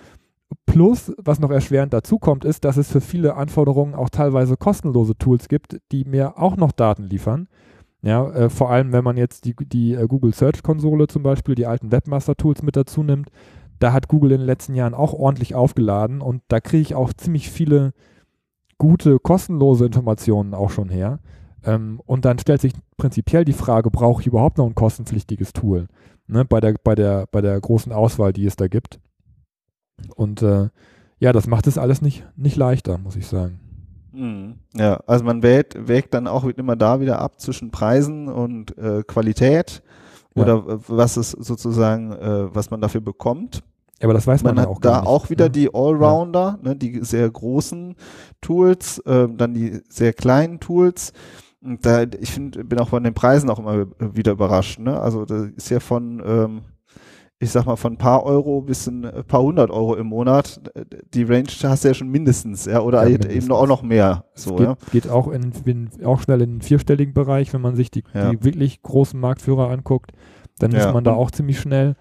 Plus, 0.67 1.13
was 1.19 1.41
noch 1.41 1.51
erschwerend 1.51 1.93
dazu 1.93 2.19
kommt, 2.19 2.45
ist, 2.45 2.65
dass 2.65 2.77
es 2.77 2.91
für 2.91 3.01
viele 3.01 3.35
Anforderungen 3.35 3.95
auch 3.95 4.11
teilweise 4.11 4.57
kostenlose 4.57 5.17
Tools 5.17 5.49
gibt, 5.49 5.81
die 5.91 6.05
mir 6.05 6.39
auch 6.39 6.57
noch 6.57 6.73
Daten 6.73 7.05
liefern. 7.05 7.49
Ja, 8.03 8.31
äh, 8.31 8.51
vor 8.51 8.71
allem, 8.71 8.93
wenn 8.93 9.03
man 9.03 9.17
jetzt 9.17 9.47
die, 9.47 9.57
die 9.57 9.95
äh, 9.95 10.07
Google 10.07 10.33
Search 10.33 10.63
Konsole 10.63 11.09
zum 11.09 11.25
Beispiel, 11.25 11.57
die 11.57 11.67
alten 11.67 11.91
Webmaster 11.91 12.37
Tools 12.37 12.63
mit 12.63 12.77
dazu 12.77 13.03
nimmt, 13.03 13.31
da 13.79 13.93
hat 13.93 14.09
Google 14.09 14.33
in 14.33 14.39
den 14.39 14.47
letzten 14.47 14.75
Jahren 14.75 14.95
auch 14.95 15.13
ordentlich 15.13 15.55
aufgeladen 15.55 16.21
und 16.21 16.43
da 16.49 16.61
kriege 16.61 16.83
ich 16.83 16.95
auch 16.95 17.13
ziemlich 17.13 17.51
viele 17.51 17.93
gute, 18.79 19.19
kostenlose 19.19 19.87
Informationen 19.87 20.55
auch 20.55 20.71
schon 20.71 20.89
her. 20.89 21.21
Ähm, 21.65 22.01
und 22.07 22.25
dann 22.25 22.39
stellt 22.39 22.61
sich 22.61 22.73
prinzipiell 22.97 23.45
die 23.45 23.53
Frage, 23.53 23.91
brauche 23.91 24.21
ich 24.21 24.27
überhaupt 24.27 24.59
noch 24.59 24.67
ein 24.67 24.75
kostenpflichtiges 24.75 25.53
Tool? 25.53 25.89
Ne, 26.29 26.45
bei, 26.45 26.61
der, 26.61 26.75
bei, 26.83 26.95
der, 26.95 27.27
bei 27.31 27.41
der 27.41 27.61
großen 27.61 27.93
Auswahl, 27.93 28.33
die 28.33 28.47
es 28.47 28.57
da 28.57 28.69
gibt. 28.69 29.01
Und 30.17 30.43
äh, 30.43 30.69
ja, 31.19 31.33
das 31.33 31.47
macht 31.47 31.67
es 31.67 31.79
alles 31.79 32.03
nicht, 32.03 32.27
nicht 32.37 32.57
leichter, 32.57 32.99
muss 32.99 33.17
ich 33.17 33.27
sagen. 33.27 33.61
Mhm. 34.13 34.57
Ja, 34.75 35.01
also 35.07 35.25
man 35.25 35.43
wägt, 35.43 35.89
wägt 35.89 36.15
dann 36.15 36.27
auch 36.27 36.45
immer 36.45 36.77
da 36.77 37.01
wieder 37.01 37.21
ab 37.21 37.41
zwischen 37.41 37.71
Preisen 37.71 38.29
und 38.29 38.77
äh, 38.79 39.03
Qualität 39.07 39.83
oder 40.37 40.65
ja. 40.67 40.79
was 40.89 41.17
es 41.17 41.31
sozusagen, 41.33 42.13
äh, 42.13 42.55
was 42.55 42.71
man 42.71 42.81
dafür 42.81 43.01
bekommt. 43.01 43.63
Ja, 44.01 44.05
aber 44.05 44.15
das 44.15 44.27
weiß 44.27 44.43
man, 44.43 44.57
man 44.57 44.65
hat 44.65 44.71
auch 44.71 44.81
da 44.81 45.01
nicht, 45.01 45.09
auch 45.09 45.31
wieder 45.31 45.47
ne? 45.47 45.51
die 45.51 45.75
Allrounder, 45.75 46.59
ja. 46.63 46.69
ne, 46.69 46.77
die 46.77 47.03
sehr 47.03 47.31
großen 47.31 47.97
Tools, 48.43 48.99
äh, 49.01 49.27
dann 49.29 49.55
die 49.55 49.81
sehr 49.89 50.13
kleinen 50.13 50.61
Tools. 50.61 51.13
Und 51.63 51.85
da, 51.85 52.03
ich 52.03 52.31
finde, 52.31 52.63
bin 52.65 52.79
auch 52.79 52.91
von 52.91 53.03
den 53.03 53.15
Preisen 53.15 53.49
auch 53.49 53.59
immer 53.59 53.87
wieder 53.99 54.33
überrascht. 54.33 54.79
Ne? 54.79 55.01
Also 55.01 55.25
das 55.25 55.49
ist 55.57 55.71
ja 55.71 55.81
von 55.81 56.23
ähm, 56.25 56.63
ich 57.39 57.51
sag 57.51 57.67
mal, 57.67 57.77
von 57.77 57.95
ein 57.95 57.99
paar 57.99 58.25
Euro 58.25 58.63
bis 58.63 58.87
ein 58.87 59.03
paar 59.27 59.43
hundert 59.43 59.71
Euro 59.71 59.95
im 59.95 60.07
Monat, 60.07 60.61
die 61.13 61.23
Range 61.23 61.49
hast 61.65 61.85
du 61.85 61.89
ja 61.89 61.95
schon 61.95 62.09
mindestens, 62.09 62.65
ja, 62.65 62.81
oder 62.81 63.03
ja, 63.03 63.11
mindestens. 63.11 63.45
eben 63.45 63.53
auch 63.53 63.67
noch 63.67 63.83
mehr. 63.83 64.25
So, 64.35 64.57
geht, 64.57 64.67
ja. 64.67 64.77
geht 64.91 65.09
auch, 65.11 65.29
in, 65.29 65.53
in, 65.67 65.91
auch 66.05 66.23
schnell 66.23 66.41
in 66.41 66.55
den 66.55 66.63
vierstelligen 66.63 67.13
Bereich, 67.13 67.53
wenn 67.53 67.61
man 67.61 67.77
sich 67.77 67.91
die, 67.91 68.05
ja. 68.15 68.31
die 68.31 68.43
wirklich 68.43 68.83
großen 68.83 69.21
Marktführer 69.21 69.69
anguckt, 69.71 70.13
dann 70.59 70.73
ist 70.73 70.91
man 70.93 71.05
da 71.05 71.13
auch 71.13 71.31
ziemlich 71.31 71.61
schnell. 71.61 71.97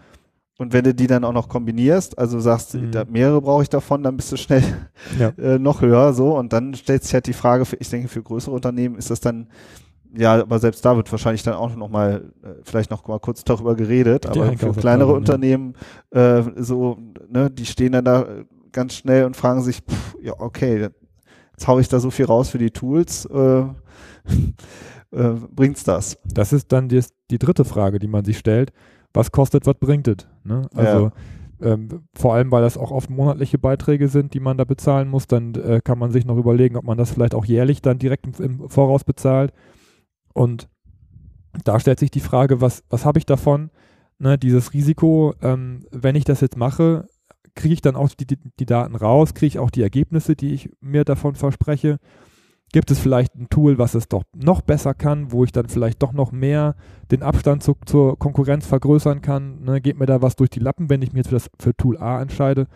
Und 0.57 0.71
wenn 0.71 0.85
du 0.85 0.93
die 0.93 1.07
dann 1.07 1.25
auch 1.25 1.33
noch 1.33 1.49
kombinierst, 1.49 2.17
also 2.17 2.39
sagst, 2.39 2.75
mhm. 2.75 2.91
mehrere 3.09 3.41
brauche 3.41 3.63
ich 3.63 3.69
davon, 3.69 4.03
dann 4.03 4.15
bist 4.15 4.31
du 4.31 4.37
schnell 4.37 4.63
ja. 5.19 5.29
äh, 5.37 5.59
noch 5.59 5.81
höher 5.81 6.13
so 6.13 6.37
und 6.37 6.53
dann 6.53 6.75
stellt 6.75 7.03
sich 7.03 7.13
halt 7.13 7.27
die 7.27 7.33
Frage, 7.33 7.65
für, 7.65 7.75
ich 7.75 7.89
denke, 7.89 8.07
für 8.07 8.23
größere 8.23 8.55
Unternehmen 8.55 8.95
ist 8.95 9.11
das 9.11 9.19
dann 9.19 9.49
ja, 10.17 10.41
aber 10.41 10.59
selbst 10.59 10.83
da 10.85 10.95
wird 10.95 11.11
wahrscheinlich 11.11 11.43
dann 11.43 11.55
auch 11.55 11.75
noch 11.75 11.89
mal, 11.89 12.31
äh, 12.43 12.47
vielleicht 12.63 12.91
noch 12.91 13.05
mal 13.07 13.19
kurz 13.19 13.43
darüber 13.43 13.75
geredet, 13.75 14.25
aber 14.25 14.53
für 14.57 14.73
kleinere 14.73 15.11
ja. 15.11 15.17
Unternehmen, 15.17 15.73
äh, 16.11 16.43
so, 16.55 16.97
ne, 17.29 17.49
die 17.49 17.65
stehen 17.65 17.91
dann 17.91 18.05
da 18.05 18.25
ganz 18.71 18.93
schnell 18.93 19.25
und 19.25 19.35
fragen 19.35 19.61
sich, 19.61 19.81
pff, 19.81 20.15
ja, 20.21 20.33
okay, 20.37 20.89
jetzt 21.51 21.67
hau 21.67 21.79
ich 21.79 21.87
da 21.87 21.99
so 21.99 22.11
viel 22.11 22.25
raus 22.25 22.49
für 22.49 22.57
die 22.57 22.71
Tools, 22.71 23.25
äh, 23.25 23.59
äh, 25.11 25.33
bringt's 25.51 25.83
das? 25.83 26.17
Das 26.25 26.53
ist 26.53 26.71
dann 26.71 26.89
die, 26.89 27.03
die 27.31 27.39
dritte 27.39 27.65
Frage, 27.65 27.99
die 27.99 28.07
man 28.07 28.25
sich 28.25 28.37
stellt. 28.37 28.71
Was 29.13 29.31
kostet, 29.31 29.65
was 29.65 29.75
bringt 29.75 30.07
es? 30.07 30.27
Ne? 30.43 30.67
Also, 30.75 31.11
ja. 31.61 31.73
ähm, 31.73 32.03
vor 32.13 32.33
allem, 32.33 32.51
weil 32.51 32.61
das 32.61 32.77
auch 32.77 32.91
oft 32.91 33.09
monatliche 33.09 33.57
Beiträge 33.57 34.09
sind, 34.09 34.33
die 34.33 34.41
man 34.41 34.57
da 34.57 34.65
bezahlen 34.65 35.07
muss, 35.07 35.27
dann 35.27 35.55
äh, 35.55 35.79
kann 35.81 35.97
man 35.97 36.11
sich 36.11 36.25
noch 36.25 36.37
überlegen, 36.37 36.75
ob 36.75 36.83
man 36.83 36.97
das 36.97 37.11
vielleicht 37.11 37.33
auch 37.33 37.45
jährlich 37.45 37.81
dann 37.81 37.97
direkt 37.97 38.27
im, 38.27 38.33
im 38.43 38.69
Voraus 38.69 39.05
bezahlt 39.05 39.53
und 40.35 40.67
da 41.63 41.79
stellt 41.79 41.99
sich 41.99 42.11
die 42.11 42.19
Frage, 42.19 42.59
was, 42.59 42.83
was 42.89 43.05
habe 43.05 43.17
ich 43.17 43.25
davon? 43.25 43.71
Ne, 44.19 44.37
dieses 44.37 44.73
Risiko, 44.73 45.33
ähm, 45.41 45.85
wenn 45.91 46.15
ich 46.15 46.25
das 46.25 46.41
jetzt 46.41 46.57
mache, 46.57 47.07
kriege 47.55 47.73
ich 47.73 47.81
dann 47.81 47.95
auch 47.95 48.09
die, 48.09 48.27
die, 48.27 48.37
die 48.59 48.65
Daten 48.65 48.95
raus, 48.95 49.33
kriege 49.33 49.47
ich 49.47 49.59
auch 49.59 49.71
die 49.71 49.81
Ergebnisse, 49.81 50.35
die 50.35 50.53
ich 50.53 50.69
mir 50.81 51.05
davon 51.05 51.35
verspreche? 51.35 51.99
Gibt 52.73 52.91
es 52.91 52.99
vielleicht 52.99 53.35
ein 53.35 53.47
Tool, 53.49 53.77
was 53.77 53.95
es 53.95 54.09
doch 54.09 54.23
noch 54.35 54.61
besser 54.61 54.93
kann, 54.93 55.31
wo 55.31 55.45
ich 55.45 55.53
dann 55.53 55.69
vielleicht 55.69 56.03
doch 56.03 56.11
noch 56.11 56.33
mehr 56.33 56.75
den 57.11 57.23
Abstand 57.23 57.63
zu, 57.63 57.77
zur 57.85 58.19
Konkurrenz 58.19 58.65
vergrößern 58.65 59.21
kann? 59.21 59.63
Ne, 59.63 59.79
geht 59.79 59.97
mir 59.97 60.05
da 60.05 60.21
was 60.21 60.35
durch 60.35 60.49
die 60.49 60.59
Lappen, 60.59 60.89
wenn 60.89 61.01
ich 61.01 61.13
mich 61.13 61.19
jetzt 61.19 61.29
für, 61.29 61.35
das, 61.35 61.49
für 61.59 61.77
Tool 61.77 61.97
A 61.97 62.21
entscheide, 62.21 62.67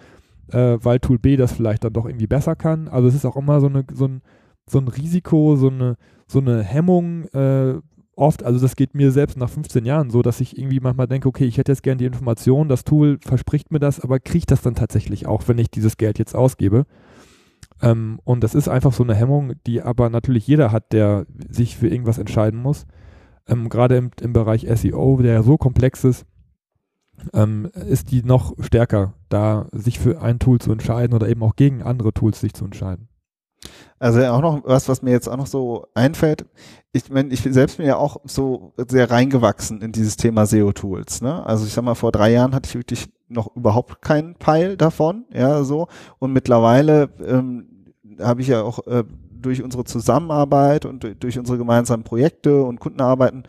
äh, 0.54 0.78
weil 0.82 1.00
Tool 1.00 1.20
B 1.20 1.36
das 1.36 1.52
vielleicht 1.52 1.84
dann 1.84 1.94
doch 1.94 2.06
irgendwie 2.06 2.28
besser 2.28 2.56
kann? 2.56 2.88
Also 2.88 3.10
es 3.10 3.16
ist 3.16 3.26
auch 3.26 3.36
immer 3.36 3.60
so, 3.60 3.68
eine, 3.68 3.84
so, 3.94 4.06
ein, 4.06 4.22
so 4.66 4.80
ein 4.80 4.88
Risiko, 4.88 5.58
so 5.58 5.68
eine, 5.68 5.98
so 6.30 6.40
eine 6.40 6.64
Hemmung 6.64 7.26
äh, 7.30 7.80
oft, 8.16 8.44
also 8.44 8.60
das 8.60 8.76
geht 8.76 8.94
mir 8.94 9.12
selbst 9.12 9.38
nach 9.38 9.50
15 9.50 9.86
Jahren 9.86 10.10
so, 10.10 10.22
dass 10.22 10.42
ich 10.42 10.58
irgendwie 10.58 10.80
manchmal 10.80 11.08
denke, 11.08 11.28
okay, 11.28 11.46
ich 11.46 11.58
hätte 11.58 11.72
jetzt 11.72 11.84
gerne 11.84 11.98
die 11.98 12.06
Information, 12.06 12.68
das 12.68 12.84
Tool 12.84 13.18
verspricht 13.26 13.72
mir 13.72 13.80
das, 13.80 14.00
aber 14.00 14.20
kriege 14.20 14.40
ich 14.40 14.46
das 14.46 14.62
dann 14.62 14.76
tatsächlich 14.76 15.26
auch, 15.26 15.48
wenn 15.48 15.58
ich 15.58 15.72
dieses 15.72 15.98
Geld 15.98 16.20
jetzt 16.20 16.36
ausgebe? 16.36 16.86
Ähm, 17.82 18.20
und 18.26 18.44
das 18.44 18.56
ist 18.56 18.68
einfach 18.68 18.94
so 18.94 19.04
eine 19.04 19.16
Hemmung, 19.16 19.54
die 19.66 19.82
aber 19.82 20.10
natürlich 20.10 20.46
jeder 20.46 20.72
hat, 20.72 20.92
der 20.92 21.26
sich 21.50 21.78
für 21.78 21.88
irgendwas 21.88 22.18
entscheiden 22.18 22.62
muss. 22.62 22.86
Ähm, 23.48 23.70
Gerade 23.70 23.98
im, 23.98 24.12
im 24.22 24.34
Bereich 24.34 24.68
SEO, 24.70 25.18
der 25.22 25.34
ja 25.34 25.44
so 25.44 25.58
komplex 25.58 26.04
ist, 26.04 26.26
ähm, 27.34 27.70
ist 27.74 28.12
die 28.12 28.24
noch 28.24 28.54
stärker, 28.60 29.14
da 29.30 29.68
sich 29.72 30.00
für 30.00 30.22
ein 30.22 30.40
Tool 30.40 30.60
zu 30.60 30.72
entscheiden 30.72 31.14
oder 31.14 31.28
eben 31.28 31.44
auch 31.44 31.56
gegen 31.56 31.82
andere 31.82 32.14
Tools 32.14 32.40
sich 32.40 32.54
zu 32.54 32.66
entscheiden. 32.66 33.09
Also 34.00 34.24
auch 34.26 34.42
noch 34.42 34.62
was, 34.64 34.88
was 34.88 35.02
mir 35.02 35.12
jetzt 35.12 35.28
auch 35.28 35.38
noch 35.38 35.48
so 35.48 35.88
einfällt. 35.94 36.46
Ich 36.94 37.10
meine, 37.10 37.30
ich 37.34 37.42
selbst 37.42 37.78
bin 37.78 37.86
ja 37.86 37.98
auch 37.98 38.18
so 38.24 38.74
sehr 38.88 39.12
reingewachsen 39.12 39.82
in 39.82 39.92
dieses 39.92 40.16
Thema 40.16 40.46
SEO-Tools. 40.46 41.22
Ne? 41.22 41.46
Also 41.46 41.66
ich 41.66 41.74
sag 41.74 41.84
mal, 41.84 41.96
vor 41.96 42.12
drei 42.12 42.32
Jahren 42.32 42.56
hatte 42.56 42.68
ich 42.68 42.76
wirklich 42.76 43.10
noch 43.28 43.56
überhaupt 43.56 44.02
keinen 44.02 44.36
Peil 44.36 44.78
davon, 44.78 45.26
ja 45.34 45.64
so. 45.64 45.88
Und 46.18 46.34
mittlerweile 46.34 47.10
ähm, 47.26 47.94
habe 48.20 48.42
ich 48.42 48.48
ja 48.48 48.64
auch 48.64 48.86
äh, 48.88 49.04
durch 49.32 49.64
unsere 49.64 49.84
Zusammenarbeit 49.84 50.86
und 50.86 51.16
durch 51.20 51.38
unsere 51.38 51.58
gemeinsamen 51.58 52.04
Projekte 52.04 52.64
und 52.64 52.80
Kundenarbeiten 52.80 53.44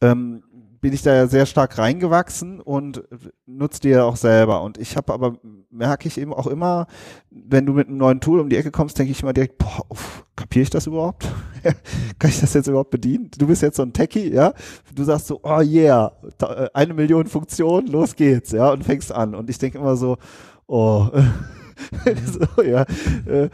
ähm, 0.00 0.42
bin 0.82 0.92
ich 0.92 1.02
da 1.02 1.14
ja 1.14 1.28
sehr 1.28 1.46
stark 1.46 1.78
reingewachsen 1.78 2.60
und 2.60 3.04
nutze 3.46 3.80
die 3.80 3.90
ja 3.90 4.02
auch 4.02 4.16
selber. 4.16 4.62
Und 4.62 4.78
ich 4.78 4.96
habe 4.96 5.12
aber, 5.12 5.38
merke 5.70 6.08
ich 6.08 6.18
eben 6.18 6.34
auch 6.34 6.48
immer, 6.48 6.88
wenn 7.30 7.64
du 7.64 7.72
mit 7.72 7.86
einem 7.86 7.98
neuen 7.98 8.20
Tool 8.20 8.40
um 8.40 8.50
die 8.50 8.56
Ecke 8.56 8.72
kommst, 8.72 8.98
denke 8.98 9.12
ich 9.12 9.22
immer 9.22 9.32
direkt, 9.32 9.58
boah, 9.58 9.86
kapiere 10.34 10.64
ich 10.64 10.70
das 10.70 10.88
überhaupt? 10.88 11.28
Kann 12.18 12.30
ich 12.30 12.40
das 12.40 12.52
jetzt 12.52 12.66
überhaupt 12.66 12.90
bedienen? 12.90 13.30
Du 13.38 13.46
bist 13.46 13.62
jetzt 13.62 13.76
so 13.76 13.84
ein 13.84 13.92
Techie, 13.92 14.32
ja? 14.34 14.54
Du 14.92 15.04
sagst 15.04 15.28
so, 15.28 15.38
oh 15.44 15.60
yeah, 15.60 16.12
äh, 16.40 16.68
eine 16.74 16.94
Million 16.94 17.28
Funktionen, 17.28 17.86
los 17.86 18.16
geht's, 18.16 18.50
ja, 18.50 18.72
und 18.72 18.82
fängst 18.82 19.12
an. 19.12 19.36
Und 19.36 19.48
ich 19.50 19.58
denke 19.58 19.78
immer 19.78 19.94
so, 19.94 20.18
oh, 20.66 21.06
so, 22.56 22.62
ja, 22.62 22.84
äh, 23.26 23.48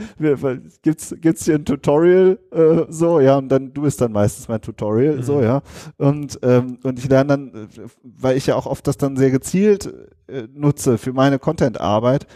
gibt's, 0.82 1.14
gibt's 1.20 1.44
hier 1.44 1.56
ein 1.56 1.64
Tutorial, 1.64 2.38
äh, 2.50 2.84
so, 2.88 3.20
ja, 3.20 3.36
und 3.36 3.48
dann, 3.48 3.72
du 3.72 3.82
bist 3.82 4.00
dann 4.00 4.12
meistens 4.12 4.48
mein 4.48 4.60
Tutorial, 4.60 5.16
mhm. 5.16 5.22
so, 5.22 5.42
ja, 5.42 5.62
und, 5.96 6.38
ähm, 6.42 6.78
und 6.82 6.98
ich 6.98 7.08
lerne 7.08 7.28
dann, 7.28 7.48
äh, 7.54 7.66
weil 8.02 8.36
ich 8.36 8.46
ja 8.46 8.56
auch 8.56 8.66
oft 8.66 8.86
das 8.86 8.96
dann 8.96 9.16
sehr 9.16 9.30
gezielt 9.30 9.92
äh, 10.26 10.48
nutze 10.52 10.98
für 10.98 11.12
meine 11.12 11.38
Content-Arbeit, 11.38 12.26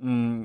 mm, 0.00 0.44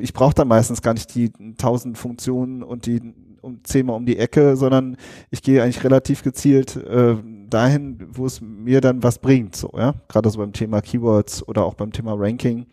ich 0.00 0.12
brauche 0.12 0.34
dann 0.34 0.48
meistens 0.48 0.82
gar 0.82 0.94
nicht 0.94 1.14
die 1.14 1.30
tausend 1.56 1.98
Funktionen 1.98 2.62
und 2.62 2.86
die 2.86 3.14
um 3.44 3.62
zehnmal 3.62 3.96
um 3.96 4.06
die 4.06 4.18
Ecke, 4.18 4.56
sondern 4.56 4.96
ich 5.30 5.42
gehe 5.42 5.62
eigentlich 5.62 5.84
relativ 5.84 6.22
gezielt 6.22 6.76
äh, 6.76 7.16
dahin, 7.48 7.98
wo 8.10 8.26
es 8.26 8.40
mir 8.40 8.80
dann 8.80 9.02
was 9.02 9.18
bringt, 9.18 9.54
so, 9.54 9.70
ja, 9.76 9.94
gerade 10.08 10.30
so 10.30 10.38
beim 10.38 10.52
Thema 10.52 10.80
Keywords 10.80 11.46
oder 11.46 11.64
auch 11.64 11.74
beim 11.74 11.92
Thema 11.92 12.14
Ranking. 12.14 12.66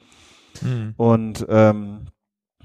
Mhm. 0.61 0.93
Und 0.97 1.45
ähm, 1.49 2.07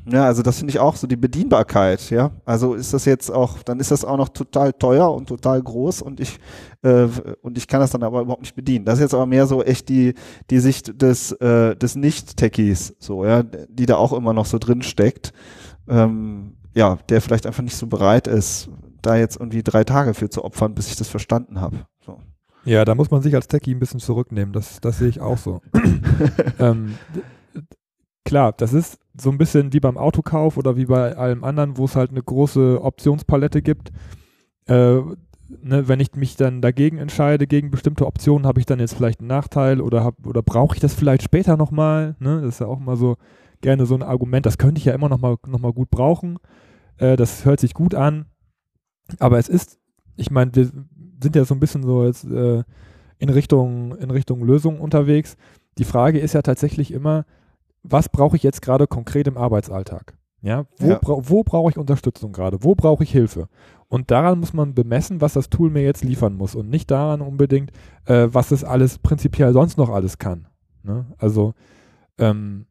ja, 0.09 0.25
also 0.25 0.43
das 0.43 0.59
finde 0.59 0.71
ich 0.71 0.79
auch 0.79 0.95
so 0.95 1.09
die 1.09 1.17
Bedienbarkeit, 1.17 2.11
ja. 2.11 2.31
Also 2.45 2.75
ist 2.75 2.95
das 2.95 3.05
jetzt 3.07 3.29
auch, 3.29 3.63
dann 3.65 3.81
ist 3.81 3.91
das 3.91 4.05
auch 4.05 4.17
noch 4.17 4.29
total 4.29 4.73
teuer 4.73 5.13
und 5.13 5.29
total 5.29 5.61
groß 5.61 6.01
und 6.03 6.21
ich 6.21 6.39
äh, 6.83 7.09
und 7.43 7.59
ich 7.59 7.67
kann 7.67 7.81
das 7.81 7.91
dann 7.91 8.05
aber 8.05 8.21
überhaupt 8.21 8.43
nicht 8.43 8.55
bedienen. 8.55 8.85
Das 8.85 8.95
ist 8.95 9.01
jetzt 9.01 9.15
aber 9.15 9.27
mehr 9.27 9.47
so 9.47 9.65
echt 9.65 9.89
die 9.89 10.15
die 10.51 10.61
Sicht 10.61 11.03
des 11.03 11.33
äh, 11.33 11.75
des 11.75 11.97
Nicht-Techies, 11.97 12.95
so 13.01 13.25
ja, 13.25 13.43
die 13.43 13.87
da 13.87 13.97
auch 13.97 14.13
immer 14.13 14.33
noch 14.33 14.47
so 14.47 14.59
drin 14.59 14.83
steckt. 14.83 15.33
Ähm, 15.89 16.57
ja, 16.75 16.99
der 17.09 17.21
vielleicht 17.21 17.47
einfach 17.47 17.63
nicht 17.63 17.77
so 17.77 17.89
bereit 17.89 18.29
ist, 18.29 18.69
da 19.03 19.17
jetzt 19.17 19.39
irgendwie 19.41 19.63
drei 19.63 19.83
Tage 19.83 20.15
für 20.15 20.29
zu 20.29 20.45
opfern, 20.45 20.75
bis 20.75 20.89
ich 20.89 20.97
das 20.97 21.09
verstanden 21.09 21.61
habe. 21.61 21.79
So. 22.05 22.21
Ja, 22.65 22.85
da 22.85 22.95
muss 22.95 23.11
man 23.11 23.23
sich 23.23 23.35
als 23.35 23.49
Techie 23.49 23.75
ein 23.75 23.79
bisschen 23.79 24.01
zurücknehmen. 24.01 24.53
Das, 24.53 24.81
das 24.81 24.99
sehe 24.99 25.09
ich 25.09 25.21
auch 25.21 25.39
so. 25.39 25.63
ähm, 26.59 26.97
klar, 28.27 28.53
das 28.53 28.75
ist 28.75 28.99
so 29.19 29.31
ein 29.31 29.39
bisschen 29.39 29.73
wie 29.73 29.81
beim 29.81 29.97
Autokauf 29.97 30.59
oder 30.59 30.77
wie 30.77 30.85
bei 30.85 31.17
allem 31.17 31.45
anderen, 31.45 31.79
wo 31.79 31.87
es 31.87 31.97
halt 31.97 32.11
eine 32.11 32.23
große 32.23 32.83
Optionspalette 32.83 33.63
gibt. 33.63 33.91
Äh, 34.67 35.01
ne, 35.63 35.89
wenn 35.89 36.01
ich 36.01 36.15
mich 36.15 36.37
dann 36.37 36.61
dagegen 36.61 36.99
entscheide, 36.99 37.47
gegen 37.47 37.71
bestimmte 37.71 38.05
Optionen, 38.05 38.47
habe 38.47 38.61
ich 38.61 38.67
dann 38.67 38.81
jetzt 38.81 38.95
vielleicht 38.95 39.21
einen 39.21 39.29
Nachteil 39.29 39.81
oder, 39.81 40.13
oder 40.27 40.43
brauche 40.43 40.75
ich 40.75 40.81
das 40.81 40.93
vielleicht 40.93 41.23
später 41.23 41.57
nochmal? 41.57 42.17
Ne? 42.19 42.43
Das 42.43 42.57
ist 42.57 42.61
ja 42.61 42.67
auch 42.67 42.81
mal 42.81 42.97
so 42.97 43.17
gerne 43.63 43.87
so 43.87 43.95
ein 43.95 44.03
Argument, 44.03 44.45
das 44.45 44.59
könnte 44.59 44.79
ich 44.79 44.85
ja 44.85 44.93
immer 44.93 45.09
nochmal 45.09 45.37
noch 45.47 45.61
mal 45.61 45.73
gut 45.73 45.89
brauchen. 45.89 46.39
Äh, 46.99 47.17
das 47.17 47.47
hört 47.47 47.61
sich 47.61 47.73
gut 47.73 47.95
an. 47.95 48.27
Aber 49.19 49.39
es 49.39 49.49
ist, 49.49 49.79
ich 50.17 50.31
meine, 50.31 50.55
wir 50.55 50.71
sind 51.23 51.37
ja 51.37 51.45
so 51.45 51.55
ein 51.55 51.61
bisschen 51.61 51.85
so 51.85 52.05
jetzt 52.05 52.25
äh, 52.25 52.65
in 53.19 53.29
Richtung, 53.31 53.97
in 53.97 54.11
Richtung 54.11 54.45
Lösung 54.45 54.81
unterwegs. 54.81 55.37
Die 55.79 55.85
Frage 55.85 56.19
ist 56.19 56.35
ja 56.35 56.43
tatsächlich 56.43 56.93
immer, 56.93 57.25
was 57.89 58.09
brauche 58.09 58.37
ich 58.37 58.43
jetzt 58.43 58.63
gerade 58.63 58.87
konkret 58.87 59.27
im 59.27 59.37
Arbeitsalltag? 59.37 60.17
Ja, 60.43 60.67
wo, 60.79 60.89
ja. 60.89 60.99
Bra 60.99 61.17
wo 61.23 61.43
brauche 61.43 61.71
ich 61.71 61.79
Unterstützung 61.79 62.33
gerade? 62.33 62.63
Wo 62.63 62.75
brauche 62.75 63.03
ich 63.03 63.11
Hilfe? 63.11 63.49
Und 63.89 64.11
daran 64.11 64.39
muss 64.41 64.53
man 64.53 64.75
bemessen, 64.75 65.21
was 65.21 65.33
das 65.33 65.49
Tool 65.49 65.71
mir 65.71 65.83
jetzt 65.83 66.05
liefern 66.05 66.35
muss 66.35 66.55
und 66.55 66.69
nicht 66.69 66.91
daran 66.91 67.21
unbedingt, 67.21 67.73
äh, 68.05 68.29
was 68.31 68.51
es 68.51 68.65
alles 68.65 68.99
prinzipiell 68.99 69.53
sonst 69.53 69.79
noch 69.79 69.91
alles 69.91 70.19
kann. 70.19 70.49
Ne? 70.83 71.07
Also 71.19 71.55
ähm, 72.19 72.67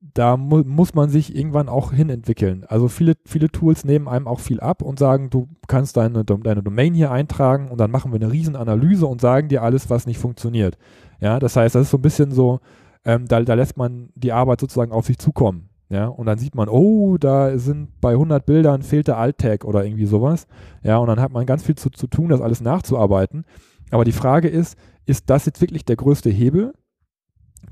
da 0.00 0.36
mu 0.36 0.62
muss 0.64 0.94
man 0.94 1.10
sich 1.10 1.34
irgendwann 1.34 1.68
auch 1.68 1.92
hinentwickeln. 1.92 2.64
Also 2.68 2.88
viele, 2.88 3.14
viele 3.26 3.50
Tools 3.50 3.84
nehmen 3.84 4.08
einem 4.08 4.28
auch 4.28 4.40
viel 4.40 4.60
ab 4.60 4.82
und 4.82 4.98
sagen, 4.98 5.28
du 5.30 5.48
kannst 5.66 5.96
deine, 5.96 6.24
deine 6.24 6.62
Domain 6.62 6.94
hier 6.94 7.10
eintragen 7.10 7.68
und 7.68 7.78
dann 7.78 7.90
machen 7.90 8.12
wir 8.12 8.20
eine 8.20 8.32
Riesenanalyse 8.32 9.06
und 9.06 9.20
sagen 9.20 9.48
dir 9.48 9.62
alles, 9.62 9.90
was 9.90 10.06
nicht 10.06 10.18
funktioniert. 10.18 10.78
Ja, 11.20 11.38
das 11.38 11.56
heißt, 11.56 11.74
das 11.74 11.82
ist 11.82 11.90
so 11.90 11.98
ein 11.98 12.02
bisschen 12.02 12.30
so, 12.30 12.60
ähm, 13.04 13.26
da, 13.26 13.40
da 13.42 13.54
lässt 13.54 13.76
man 13.76 14.10
die 14.14 14.32
Arbeit 14.32 14.60
sozusagen 14.60 14.92
auf 14.92 15.06
sich 15.06 15.18
zukommen. 15.18 15.70
Ja, 15.88 16.06
und 16.06 16.26
dann 16.26 16.38
sieht 16.38 16.54
man, 16.54 16.68
oh, 16.68 17.18
da 17.18 17.58
sind 17.58 18.00
bei 18.00 18.12
100 18.12 18.46
Bildern 18.46 18.82
fehlt 18.82 19.08
der 19.08 19.18
Alt-Tag 19.18 19.64
oder 19.64 19.84
irgendwie 19.84 20.06
sowas. 20.06 20.46
Ja, 20.84 20.98
und 20.98 21.08
dann 21.08 21.20
hat 21.20 21.32
man 21.32 21.46
ganz 21.46 21.64
viel 21.64 21.74
zu, 21.74 21.90
zu 21.90 22.06
tun, 22.06 22.28
das 22.28 22.40
alles 22.40 22.60
nachzuarbeiten. 22.60 23.44
Aber 23.90 24.04
die 24.04 24.12
Frage 24.12 24.46
ist, 24.48 24.78
ist 25.04 25.28
das 25.30 25.46
jetzt 25.46 25.60
wirklich 25.60 25.84
der 25.84 25.96
größte 25.96 26.30
Hebel? 26.30 26.74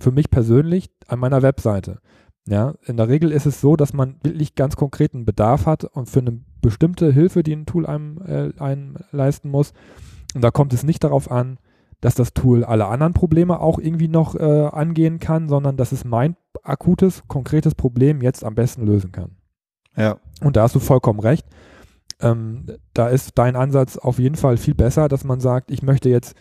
Für 0.00 0.10
mich 0.10 0.30
persönlich 0.30 0.90
an 1.06 1.20
meiner 1.20 1.42
Webseite. 1.42 2.00
Ja, 2.48 2.74
in 2.86 2.96
der 2.96 3.08
Regel 3.08 3.30
ist 3.30 3.46
es 3.46 3.60
so, 3.60 3.76
dass 3.76 3.92
man 3.92 4.16
wirklich 4.22 4.56
ganz 4.56 4.74
konkreten 4.74 5.24
Bedarf 5.24 5.66
hat 5.66 5.84
und 5.84 6.08
für 6.08 6.20
eine 6.20 6.40
bestimmte 6.60 7.12
Hilfe, 7.12 7.44
die 7.44 7.54
ein 7.54 7.66
Tool 7.66 7.86
einem, 7.86 8.20
äh, 8.26 8.50
einem 8.58 8.96
leisten 9.12 9.48
muss. 9.48 9.72
Und 10.34 10.42
da 10.42 10.50
kommt 10.50 10.72
es 10.72 10.82
nicht 10.82 11.04
darauf 11.04 11.30
an, 11.30 11.58
dass 12.00 12.14
das 12.14 12.32
Tool 12.32 12.64
alle 12.64 12.86
anderen 12.86 13.12
Probleme 13.12 13.60
auch 13.60 13.78
irgendwie 13.78 14.08
noch 14.08 14.34
äh, 14.34 14.66
angehen 14.66 15.18
kann, 15.18 15.48
sondern 15.48 15.76
dass 15.76 15.92
es 15.92 16.04
mein 16.04 16.36
akutes, 16.62 17.22
konkretes 17.26 17.74
Problem 17.74 18.22
jetzt 18.22 18.44
am 18.44 18.54
besten 18.54 18.86
lösen 18.86 19.12
kann. 19.12 19.36
Ja. 19.96 20.18
Und 20.40 20.56
da 20.56 20.62
hast 20.62 20.74
du 20.74 20.80
vollkommen 20.80 21.20
recht. 21.20 21.46
Ähm, 22.20 22.66
da 22.94 23.08
ist 23.08 23.32
dein 23.36 23.56
Ansatz 23.56 23.96
auf 23.96 24.18
jeden 24.18 24.36
Fall 24.36 24.56
viel 24.56 24.74
besser, 24.74 25.08
dass 25.08 25.24
man 25.24 25.40
sagt, 25.40 25.70
ich 25.70 25.82
möchte 25.82 26.08
jetzt 26.08 26.36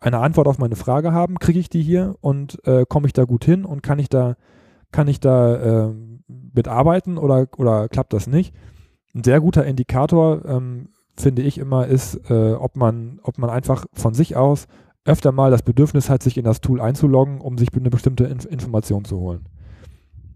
eine 0.00 0.18
Antwort 0.18 0.48
auf 0.48 0.58
meine 0.58 0.76
Frage 0.76 1.12
haben, 1.12 1.38
kriege 1.38 1.58
ich 1.58 1.68
die 1.68 1.82
hier 1.82 2.16
und 2.20 2.58
äh, 2.66 2.84
komme 2.88 3.06
ich 3.06 3.12
da 3.12 3.24
gut 3.24 3.44
hin 3.44 3.64
und 3.64 3.82
kann 3.82 3.98
ich 3.98 4.08
da, 4.08 4.36
kann 4.90 5.08
ich 5.08 5.20
da 5.20 5.88
äh, 5.88 5.94
mitarbeiten 6.26 7.18
oder, 7.18 7.46
oder 7.56 7.88
klappt 7.88 8.12
das 8.12 8.26
nicht? 8.26 8.54
Ein 9.14 9.24
sehr 9.24 9.40
guter 9.40 9.64
Indikator 9.64 10.44
ähm, 10.44 10.88
finde 11.22 11.42
ich 11.42 11.58
immer, 11.58 11.86
ist, 11.86 12.30
äh, 12.30 12.52
ob, 12.52 12.76
man, 12.76 13.20
ob 13.22 13.38
man 13.38 13.50
einfach 13.50 13.86
von 13.92 14.14
sich 14.14 14.36
aus 14.36 14.66
öfter 15.04 15.32
mal 15.32 15.50
das 15.50 15.62
Bedürfnis 15.62 16.08
hat, 16.10 16.22
sich 16.22 16.36
in 16.36 16.44
das 16.44 16.60
Tool 16.60 16.80
einzuloggen, 16.80 17.40
um 17.40 17.58
sich 17.58 17.68
eine 17.74 17.90
bestimmte 17.90 18.24
Inf 18.24 18.44
Information 18.44 19.04
zu 19.04 19.18
holen. 19.18 19.46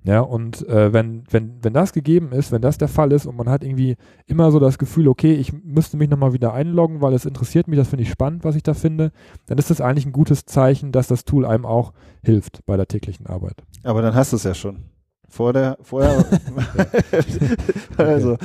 Ja, 0.07 0.21
und 0.21 0.67
äh, 0.69 0.93
wenn, 0.93 1.25
wenn, 1.31 1.59
wenn 1.63 1.73
das 1.73 1.93
gegeben 1.93 2.31
ist, 2.31 2.53
wenn 2.53 2.63
das 2.63 2.79
der 2.79 2.87
Fall 2.87 3.11
ist 3.11 3.27
und 3.27 3.37
man 3.37 3.49
hat 3.49 3.65
irgendwie 3.65 3.97
immer 4.27 4.53
so 4.53 4.61
das 4.61 4.79
Gefühl, 4.79 5.09
okay, 5.09 5.35
ich 5.35 5.53
müsste 5.65 5.97
mich 5.97 6.09
nochmal 6.09 6.33
wieder 6.33 6.55
einloggen, 6.55 7.01
weil 7.01 7.13
es 7.13 7.25
interessiert 7.25 7.67
mich, 7.67 7.77
das 7.77 7.89
finde 7.89 8.05
ich 8.05 8.11
spannend, 8.11 8.45
was 8.45 8.55
ich 8.55 8.63
da 8.63 8.75
finde, 8.75 9.11
dann 9.47 9.59
ist 9.59 9.69
das 9.69 9.81
eigentlich 9.81 10.07
ein 10.07 10.13
gutes 10.13 10.45
Zeichen, 10.45 10.93
dass 10.93 11.09
das 11.09 11.25
Tool 11.25 11.45
einem 11.45 11.67
auch 11.67 11.93
hilft 12.23 12.65
bei 12.67 12.77
der 12.77 12.87
täglichen 12.87 13.27
Arbeit. 13.27 13.65
Aber 13.83 14.01
dann 14.01 14.15
hast 14.15 14.31
du 14.31 14.37
es 14.37 14.45
ja 14.45 14.55
schon. 14.55 14.85
Vor 15.29 15.53
der, 15.53 15.77
vorher, 15.83 16.25
also, 17.97 18.37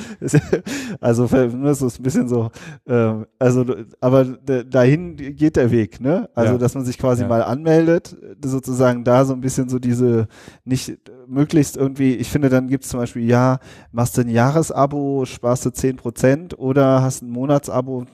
also, 0.99 1.27
das 1.27 1.81
ist 1.81 1.99
ein 1.99 2.03
bisschen 2.03 2.27
so, 2.27 2.49
ähm, 2.87 3.27
also, 3.37 3.65
aber 3.99 4.25
dahin 4.25 5.15
geht 5.15 5.57
der 5.57 5.71
Weg, 5.71 6.01
ne? 6.01 6.29
Also, 6.33 6.53
ja. 6.53 6.57
dass 6.57 6.73
man 6.73 6.83
sich 6.83 6.97
quasi 6.97 7.21
ja. 7.21 7.27
mal 7.27 7.43
anmeldet, 7.43 8.17
sozusagen 8.43 9.03
da 9.03 9.25
so 9.25 9.33
ein 9.33 9.41
bisschen 9.41 9.69
so 9.69 9.77
diese, 9.79 10.27
nicht 10.65 10.97
möglichst 11.27 11.77
irgendwie, 11.77 12.15
ich 12.15 12.29
finde, 12.29 12.49
dann 12.49 12.67
gibt's 12.67 12.89
zum 12.89 12.99
Beispiel, 12.99 13.29
ja, 13.29 13.59
machst 13.91 14.17
du 14.17 14.21
ein 14.21 14.29
Jahresabo, 14.29 15.25
sparst 15.25 15.65
du 15.65 15.69
zehn 15.69 15.95
Prozent 15.95 16.57
oder 16.57 17.01
hast 17.01 17.21
ein 17.21 17.29
Monatsabo, 17.29 18.05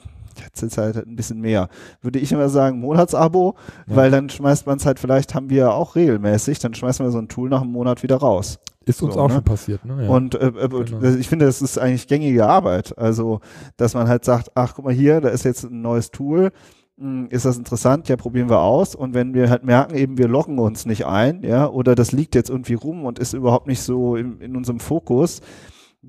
jetzt 0.61 0.73
ist 0.73 0.77
halt 0.77 0.97
ein 0.97 1.15
bisschen 1.15 1.41
mehr. 1.41 1.69
Würde 2.01 2.19
ich 2.19 2.31
immer 2.31 2.49
sagen, 2.49 2.79
Monatsabo, 2.79 3.55
ja. 3.87 3.95
weil 3.95 4.11
dann 4.11 4.29
schmeißt 4.29 4.67
man 4.67 4.77
es 4.77 4.85
halt, 4.85 4.99
vielleicht 4.99 5.35
haben 5.35 5.49
wir 5.49 5.57
ja 5.57 5.71
auch 5.71 5.95
regelmäßig, 5.95 6.59
dann 6.59 6.73
schmeißen 6.73 7.05
wir 7.05 7.11
so 7.11 7.19
ein 7.19 7.27
Tool 7.27 7.49
nach 7.49 7.61
einem 7.61 7.71
Monat 7.71 8.03
wieder 8.03 8.17
raus. 8.17 8.59
Ist 8.85 9.03
uns 9.03 9.15
so, 9.15 9.19
auch 9.19 9.27
ne? 9.27 9.35
schon 9.35 9.43
passiert, 9.43 9.83
ne? 9.83 10.05
Ja. 10.05 10.09
Und 10.09 10.35
äh, 10.35 10.47
äh, 10.47 10.69
genau. 10.69 11.03
ich 11.03 11.27
finde, 11.27 11.45
das 11.45 11.61
ist 11.61 11.77
eigentlich 11.77 12.07
gängige 12.07 12.47
Arbeit. 12.47 12.97
Also, 12.97 13.41
dass 13.75 13.93
man 13.93 14.07
halt 14.07 14.23
sagt, 14.23 14.51
ach, 14.55 14.75
guck 14.75 14.85
mal 14.85 14.93
hier, 14.93 15.19
da 15.19 15.27
ist 15.27 15.43
jetzt 15.43 15.65
ein 15.65 15.81
neues 15.81 16.09
Tool, 16.09 16.51
hm, 16.97 17.27
ist 17.29 17.45
das 17.45 17.57
interessant? 17.57 18.07
Ja, 18.07 18.15
probieren 18.15 18.49
wir 18.49 18.59
aus. 18.59 18.95
Und 18.95 19.13
wenn 19.13 19.33
wir 19.33 19.49
halt 19.49 19.63
merken, 19.63 19.95
eben 19.95 20.17
wir 20.17 20.29
loggen 20.29 20.57
uns 20.57 20.85
nicht 20.85 21.05
ein, 21.05 21.43
ja, 21.43 21.67
oder 21.67 21.95
das 21.95 22.13
liegt 22.13 22.33
jetzt 22.33 22.49
irgendwie 22.49 22.75
rum 22.75 23.05
und 23.05 23.19
ist 23.19 23.33
überhaupt 23.33 23.67
nicht 23.67 23.81
so 23.81 24.15
in, 24.15 24.39
in 24.39 24.55
unserem 24.55 24.79
Fokus, 24.79 25.41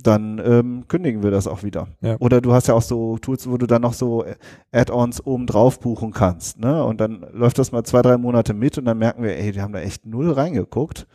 dann 0.03 0.41
ähm, 0.45 0.85
kündigen 0.89 1.23
wir 1.23 1.31
das 1.31 1.47
auch 1.47 1.63
wieder. 1.63 1.89
Ja. 2.01 2.17
Oder 2.21 2.41
du 2.41 2.53
hast 2.53 2.69
ja 2.69 2.75
auch 2.75 2.83
so 2.83 3.19
Tools, 3.19 3.49
wo 3.49 3.57
du 3.57 3.67
dann 3.67 3.83
noch 3.83 3.95
so 3.95 4.25
Add-ons 4.73 5.25
oben 5.25 5.47
drauf 5.47 5.81
buchen 5.81 6.13
kannst. 6.13 6.59
Ne? 6.59 6.85
Und 6.85 7.01
dann 7.01 7.27
läuft 7.33 7.59
das 7.59 7.73
mal 7.73 7.85
zwei, 7.85 8.03
drei 8.03 8.17
Monate 8.17 8.55
mit 8.55 8.79
und 8.79 8.85
dann 8.85 8.99
merken 8.99 9.23
wir, 9.23 9.37
ey, 9.37 9.53
die 9.53 9.61
haben 9.61 9.73
da 9.73 9.81
echt 9.81 10.07
null 10.07 10.31
reingeguckt 10.31 11.07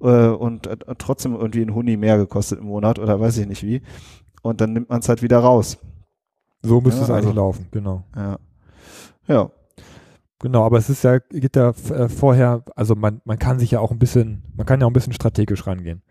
äh, 0.00 0.28
und 0.28 0.66
äh, 0.66 0.76
trotzdem 0.98 1.34
irgendwie 1.34 1.62
ein 1.62 1.74
Huni 1.74 1.96
mehr 1.96 2.18
gekostet 2.18 2.60
im 2.60 2.66
Monat 2.66 2.98
oder 2.98 3.20
weiß 3.20 3.38
ich 3.38 3.46
nicht 3.46 3.62
wie. 3.62 3.82
Und 4.42 4.60
dann 4.60 4.72
nimmt 4.72 4.88
man 4.88 5.00
es 5.00 5.08
halt 5.08 5.22
wieder 5.22 5.38
raus. 5.38 5.78
So 6.62 6.80
müsste 6.80 7.00
ja, 7.00 7.04
es 7.04 7.10
eigentlich 7.10 7.26
also, 7.28 7.40
laufen, 7.40 7.68
genau. 7.70 8.04
Ja. 8.16 8.38
Ja. 9.26 9.50
Genau, 10.40 10.64
aber 10.64 10.78
es 10.78 10.88
ist 10.88 11.02
ja, 11.02 11.18
geht 11.18 11.56
ja 11.56 11.70
äh, 11.70 12.08
vorher, 12.08 12.62
also 12.76 12.94
man, 12.94 13.20
man 13.24 13.38
kann 13.38 13.58
sich 13.58 13.72
ja 13.72 13.80
auch 13.80 13.90
ein 13.90 13.98
bisschen, 13.98 14.44
man 14.56 14.66
kann 14.66 14.80
ja 14.80 14.86
auch 14.86 14.90
ein 14.90 14.94
bisschen 14.94 15.12
strategisch 15.12 15.66
rangehen. 15.66 16.02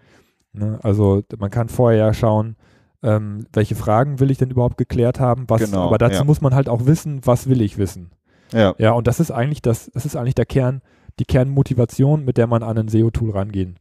Ne? 0.53 0.79
Also 0.83 1.23
man 1.37 1.49
kann 1.49 1.69
vorher 1.69 1.99
ja 1.99 2.13
schauen, 2.13 2.55
ähm, 3.03 3.45
welche 3.53 3.75
Fragen 3.75 4.19
will 4.19 4.31
ich 4.31 4.37
denn 4.37 4.49
überhaupt 4.49 4.77
geklärt 4.77 5.19
haben, 5.19 5.45
was, 5.47 5.61
Genau, 5.61 5.85
aber 5.85 5.97
dazu 5.97 6.17
ja. 6.19 6.23
muss 6.23 6.41
man 6.41 6.55
halt 6.55 6.67
auch 6.69 6.85
wissen, 6.85 7.21
was 7.23 7.47
will 7.47 7.61
ich 7.61 7.77
wissen. 7.77 8.11
Ja. 8.51 8.75
Ja, 8.77 8.91
und 8.91 9.07
das 9.07 9.19
ist 9.19 9.31
eigentlich 9.31 9.61
das, 9.61 9.91
das 9.93 10.05
ist 10.05 10.15
eigentlich 10.15 10.35
der 10.35 10.45
Kern, 10.45 10.81
die 11.19 11.25
Kernmotivation, 11.25 12.25
mit 12.25 12.37
der 12.37 12.47
man 12.47 12.63
an 12.63 12.77
ein 12.77 12.87
SEO-Tool 12.87 13.31
rangehen 13.31 13.77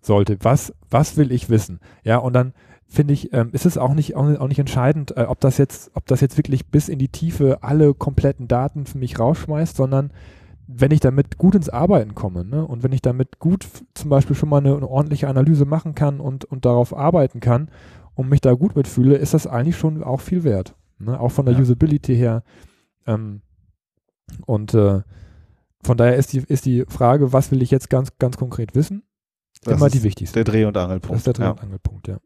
sollte. 0.00 0.38
Was, 0.40 0.72
was 0.90 1.16
will 1.16 1.32
ich 1.32 1.50
wissen? 1.50 1.80
Ja, 2.04 2.18
und 2.18 2.32
dann 2.32 2.52
finde 2.86 3.14
ich, 3.14 3.32
ähm, 3.32 3.50
ist 3.52 3.66
es 3.66 3.76
auch 3.76 3.94
nicht, 3.94 4.16
auch, 4.16 4.26
auch 4.38 4.48
nicht 4.48 4.58
entscheidend, 4.58 5.16
äh, 5.16 5.24
ob 5.28 5.40
das 5.40 5.58
jetzt, 5.58 5.90
ob 5.94 6.06
das 6.06 6.20
jetzt 6.20 6.36
wirklich 6.36 6.66
bis 6.68 6.88
in 6.88 6.98
die 6.98 7.08
Tiefe 7.08 7.58
alle 7.62 7.94
kompletten 7.94 8.48
Daten 8.48 8.86
für 8.86 8.98
mich 8.98 9.18
rausschmeißt, 9.18 9.76
sondern 9.76 10.10
wenn 10.70 10.90
ich 10.90 11.00
damit 11.00 11.38
gut 11.38 11.54
ins 11.54 11.70
Arbeiten 11.70 12.14
komme, 12.14 12.44
ne, 12.44 12.64
und 12.66 12.82
wenn 12.82 12.92
ich 12.92 13.00
damit 13.02 13.38
gut 13.38 13.66
zum 13.94 14.10
Beispiel 14.10 14.36
schon 14.36 14.50
mal 14.50 14.58
eine, 14.58 14.76
eine 14.76 14.86
ordentliche 14.86 15.26
Analyse 15.26 15.64
machen 15.64 15.94
kann 15.94 16.20
und, 16.20 16.44
und 16.44 16.64
darauf 16.66 16.94
arbeiten 16.94 17.40
kann 17.40 17.70
und 18.14 18.28
mich 18.28 18.42
da 18.42 18.52
gut 18.52 18.76
mitfühle, 18.76 19.16
ist 19.16 19.32
das 19.32 19.46
eigentlich 19.46 19.78
schon 19.78 20.02
auch 20.04 20.20
viel 20.20 20.44
wert. 20.44 20.74
Ne? 20.98 21.18
Auch 21.18 21.30
von 21.30 21.46
der 21.46 21.54
Ja. 21.54 21.60
Usability 21.60 22.14
her. 22.16 22.42
Ähm, 23.06 23.40
und 24.44 24.74
äh, 24.74 25.00
von 25.82 25.96
daher 25.96 26.16
ist 26.16 26.32
die, 26.34 26.38
ist 26.46 26.66
die 26.66 26.84
Frage, 26.86 27.32
was 27.32 27.50
will 27.50 27.62
ich 27.62 27.70
jetzt 27.70 27.88
ganz, 27.88 28.18
ganz 28.18 28.36
konkret 28.36 28.74
wissen, 28.74 29.04
Das 29.62 29.74
immer 29.78 29.88
die 29.88 30.02
wichtigste. 30.02 30.34
der 30.42 30.52
Dreh- 30.52 30.64
und 30.66 30.76
Angelpunkt. 30.76 31.12
Das 31.14 31.20
ist 31.20 31.26
der 31.28 31.32
Dreh- 31.34 31.44
ja. 31.44 31.50
und 31.52 31.62
Angelpunkt, 31.62 32.08
ja. 32.08 32.18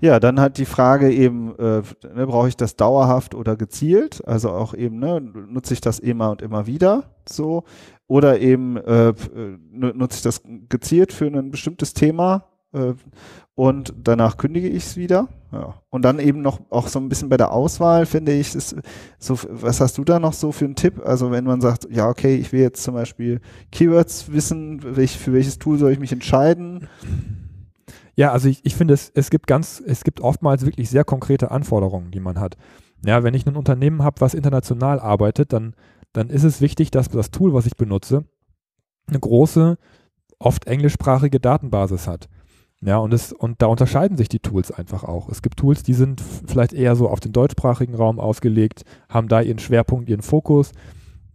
Ja, 0.00 0.20
dann 0.20 0.40
halt 0.40 0.58
die 0.58 0.64
Frage 0.66 1.12
eben, 1.12 1.54
äh, 1.58 1.82
ne, 2.14 2.26
brauche 2.26 2.48
ich 2.48 2.56
das 2.56 2.76
dauerhaft 2.76 3.34
oder 3.34 3.56
gezielt? 3.56 4.26
Also 4.26 4.50
auch 4.50 4.74
eben, 4.74 4.98
ne, 4.98 5.20
nutze 5.20 5.74
ich 5.74 5.80
das 5.80 5.98
immer 5.98 6.30
und 6.30 6.42
immer 6.42 6.66
wieder 6.66 7.04
so? 7.28 7.64
Oder 8.06 8.40
eben 8.40 8.76
äh, 8.76 9.08
äh, 9.08 9.14
nu- 9.72 9.92
nutze 9.94 10.16
ich 10.16 10.22
das 10.22 10.42
gezielt 10.68 11.12
für 11.12 11.26
ein 11.26 11.50
bestimmtes 11.50 11.92
Thema 11.92 12.44
äh, 12.72 12.92
und 13.54 13.94
danach 14.04 14.36
kündige 14.36 14.68
ich 14.68 14.84
es 14.84 14.96
wieder? 14.96 15.28
Ja. 15.50 15.74
Und 15.88 16.02
dann 16.02 16.18
eben 16.18 16.42
noch 16.42 16.60
auch 16.70 16.88
so 16.88 16.98
ein 16.98 17.08
bisschen 17.08 17.30
bei 17.30 17.36
der 17.36 17.50
Auswahl, 17.50 18.04
finde 18.06 18.32
ich, 18.32 18.54
ist 18.54 18.76
so, 19.18 19.38
was 19.48 19.80
hast 19.80 19.96
du 19.96 20.04
da 20.04 20.20
noch 20.20 20.34
so 20.34 20.52
für 20.52 20.66
einen 20.66 20.74
Tipp? 20.74 21.00
Also 21.04 21.30
wenn 21.30 21.44
man 21.44 21.60
sagt, 21.60 21.88
ja, 21.90 22.08
okay, 22.08 22.36
ich 22.36 22.52
will 22.52 22.60
jetzt 22.60 22.82
zum 22.82 22.94
Beispiel 22.94 23.40
Keywords 23.72 24.30
wissen, 24.30 24.80
für 24.80 25.32
welches 25.32 25.58
Tool 25.58 25.78
soll 25.78 25.92
ich 25.92 25.98
mich 25.98 26.12
entscheiden? 26.12 26.88
Ja, 28.16 28.32
also 28.32 28.48
ich, 28.48 28.64
ich 28.64 28.74
finde, 28.74 28.94
es, 28.94 29.10
es 29.14 29.30
gibt 29.30 29.46
ganz, 29.46 29.82
es 29.84 30.02
gibt 30.02 30.20
oftmals 30.20 30.64
wirklich 30.64 30.88
sehr 30.88 31.04
konkrete 31.04 31.50
Anforderungen, 31.50 32.10
die 32.10 32.20
man 32.20 32.40
hat. 32.40 32.56
Ja, 33.04 33.22
wenn 33.22 33.34
ich 33.34 33.46
ein 33.46 33.56
Unternehmen 33.56 34.02
habe, 34.02 34.20
was 34.20 34.34
international 34.34 34.98
arbeitet, 34.98 35.52
dann, 35.52 35.74
dann 36.12 36.30
ist 36.30 36.44
es 36.44 36.62
wichtig, 36.62 36.90
dass 36.90 37.10
das 37.10 37.30
Tool, 37.30 37.52
was 37.52 37.66
ich 37.66 37.76
benutze, 37.76 38.24
eine 39.06 39.20
große, 39.20 39.76
oft 40.38 40.66
englischsprachige 40.66 41.40
Datenbasis 41.40 42.08
hat. 42.08 42.28
Ja, 42.80 42.98
und, 42.98 43.12
es, 43.12 43.32
und 43.32 43.62
da 43.62 43.66
unterscheiden 43.66 44.16
sich 44.16 44.28
die 44.28 44.40
Tools 44.40 44.70
einfach 44.70 45.04
auch. 45.04 45.28
Es 45.28 45.42
gibt 45.42 45.58
Tools, 45.58 45.82
die 45.82 45.94
sind 45.94 46.22
vielleicht 46.46 46.72
eher 46.72 46.96
so 46.96 47.08
auf 47.08 47.20
den 47.20 47.32
deutschsprachigen 47.32 47.94
Raum 47.94 48.18
ausgelegt, 48.18 48.84
haben 49.08 49.28
da 49.28 49.40
ihren 49.40 49.58
Schwerpunkt, 49.58 50.08
ihren 50.08 50.22
Fokus, 50.22 50.72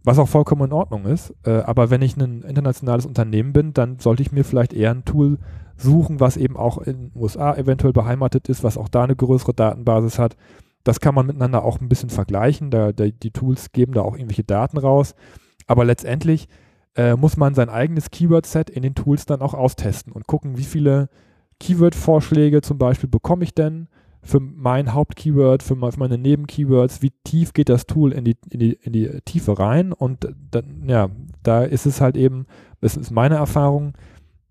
was 0.04 0.18
auch 0.18 0.28
vollkommen 0.28 0.66
in 0.66 0.72
Ordnung 0.72 1.04
ist. 1.04 1.34
Äh, 1.44 1.62
aber 1.62 1.90
wenn 1.90 2.02
ich 2.02 2.16
ein 2.16 2.42
internationales 2.42 3.06
Unternehmen 3.06 3.52
bin, 3.52 3.72
dann 3.72 3.98
sollte 3.98 4.22
ich 4.22 4.32
mir 4.32 4.44
vielleicht 4.44 4.72
eher 4.72 4.92
ein 4.92 5.04
Tool 5.04 5.38
suchen, 5.82 6.20
was 6.20 6.36
eben 6.36 6.56
auch 6.56 6.78
in 6.78 7.10
den 7.10 7.12
USA 7.14 7.54
eventuell 7.54 7.92
beheimatet 7.92 8.48
ist, 8.48 8.62
was 8.64 8.78
auch 8.78 8.88
da 8.88 9.04
eine 9.04 9.16
größere 9.16 9.54
Datenbasis 9.54 10.18
hat. 10.18 10.36
Das 10.84 11.00
kann 11.00 11.14
man 11.14 11.26
miteinander 11.26 11.64
auch 11.64 11.80
ein 11.80 11.88
bisschen 11.88 12.10
vergleichen. 12.10 12.70
Da, 12.70 12.92
da, 12.92 13.06
die 13.06 13.30
Tools 13.30 13.72
geben 13.72 13.92
da 13.92 14.02
auch 14.02 14.14
irgendwelche 14.14 14.44
Daten 14.44 14.78
raus. 14.78 15.14
Aber 15.66 15.84
letztendlich 15.84 16.48
äh, 16.96 17.14
muss 17.14 17.36
man 17.36 17.54
sein 17.54 17.68
eigenes 17.68 18.10
Keyword-Set 18.10 18.68
in 18.70 18.82
den 18.82 18.94
Tools 18.94 19.24
dann 19.26 19.40
auch 19.42 19.54
austesten 19.54 20.12
und 20.12 20.26
gucken, 20.26 20.58
wie 20.58 20.64
viele 20.64 21.08
Keyword-Vorschläge 21.60 22.60
zum 22.62 22.78
Beispiel 22.78 23.08
bekomme 23.08 23.44
ich 23.44 23.54
denn 23.54 23.88
für 24.24 24.40
mein 24.40 24.92
Hauptkeyword, 24.92 25.62
für, 25.62 25.74
me- 25.74 25.90
für 25.90 25.98
meine 25.98 26.18
Nebenkeywords, 26.18 27.02
wie 27.02 27.12
tief 27.24 27.52
geht 27.52 27.68
das 27.68 27.86
Tool 27.86 28.12
in 28.12 28.24
die, 28.24 28.36
in 28.50 28.60
die, 28.60 28.72
in 28.82 28.92
die 28.92 29.08
Tiefe 29.24 29.58
rein 29.58 29.92
und 29.92 30.28
dann, 30.50 30.84
ja, 30.88 31.08
da 31.42 31.62
ist 31.64 31.86
es 31.86 32.00
halt 32.00 32.16
eben, 32.16 32.46
das 32.80 32.96
ist 32.96 33.10
meine 33.10 33.36
Erfahrung, 33.36 33.94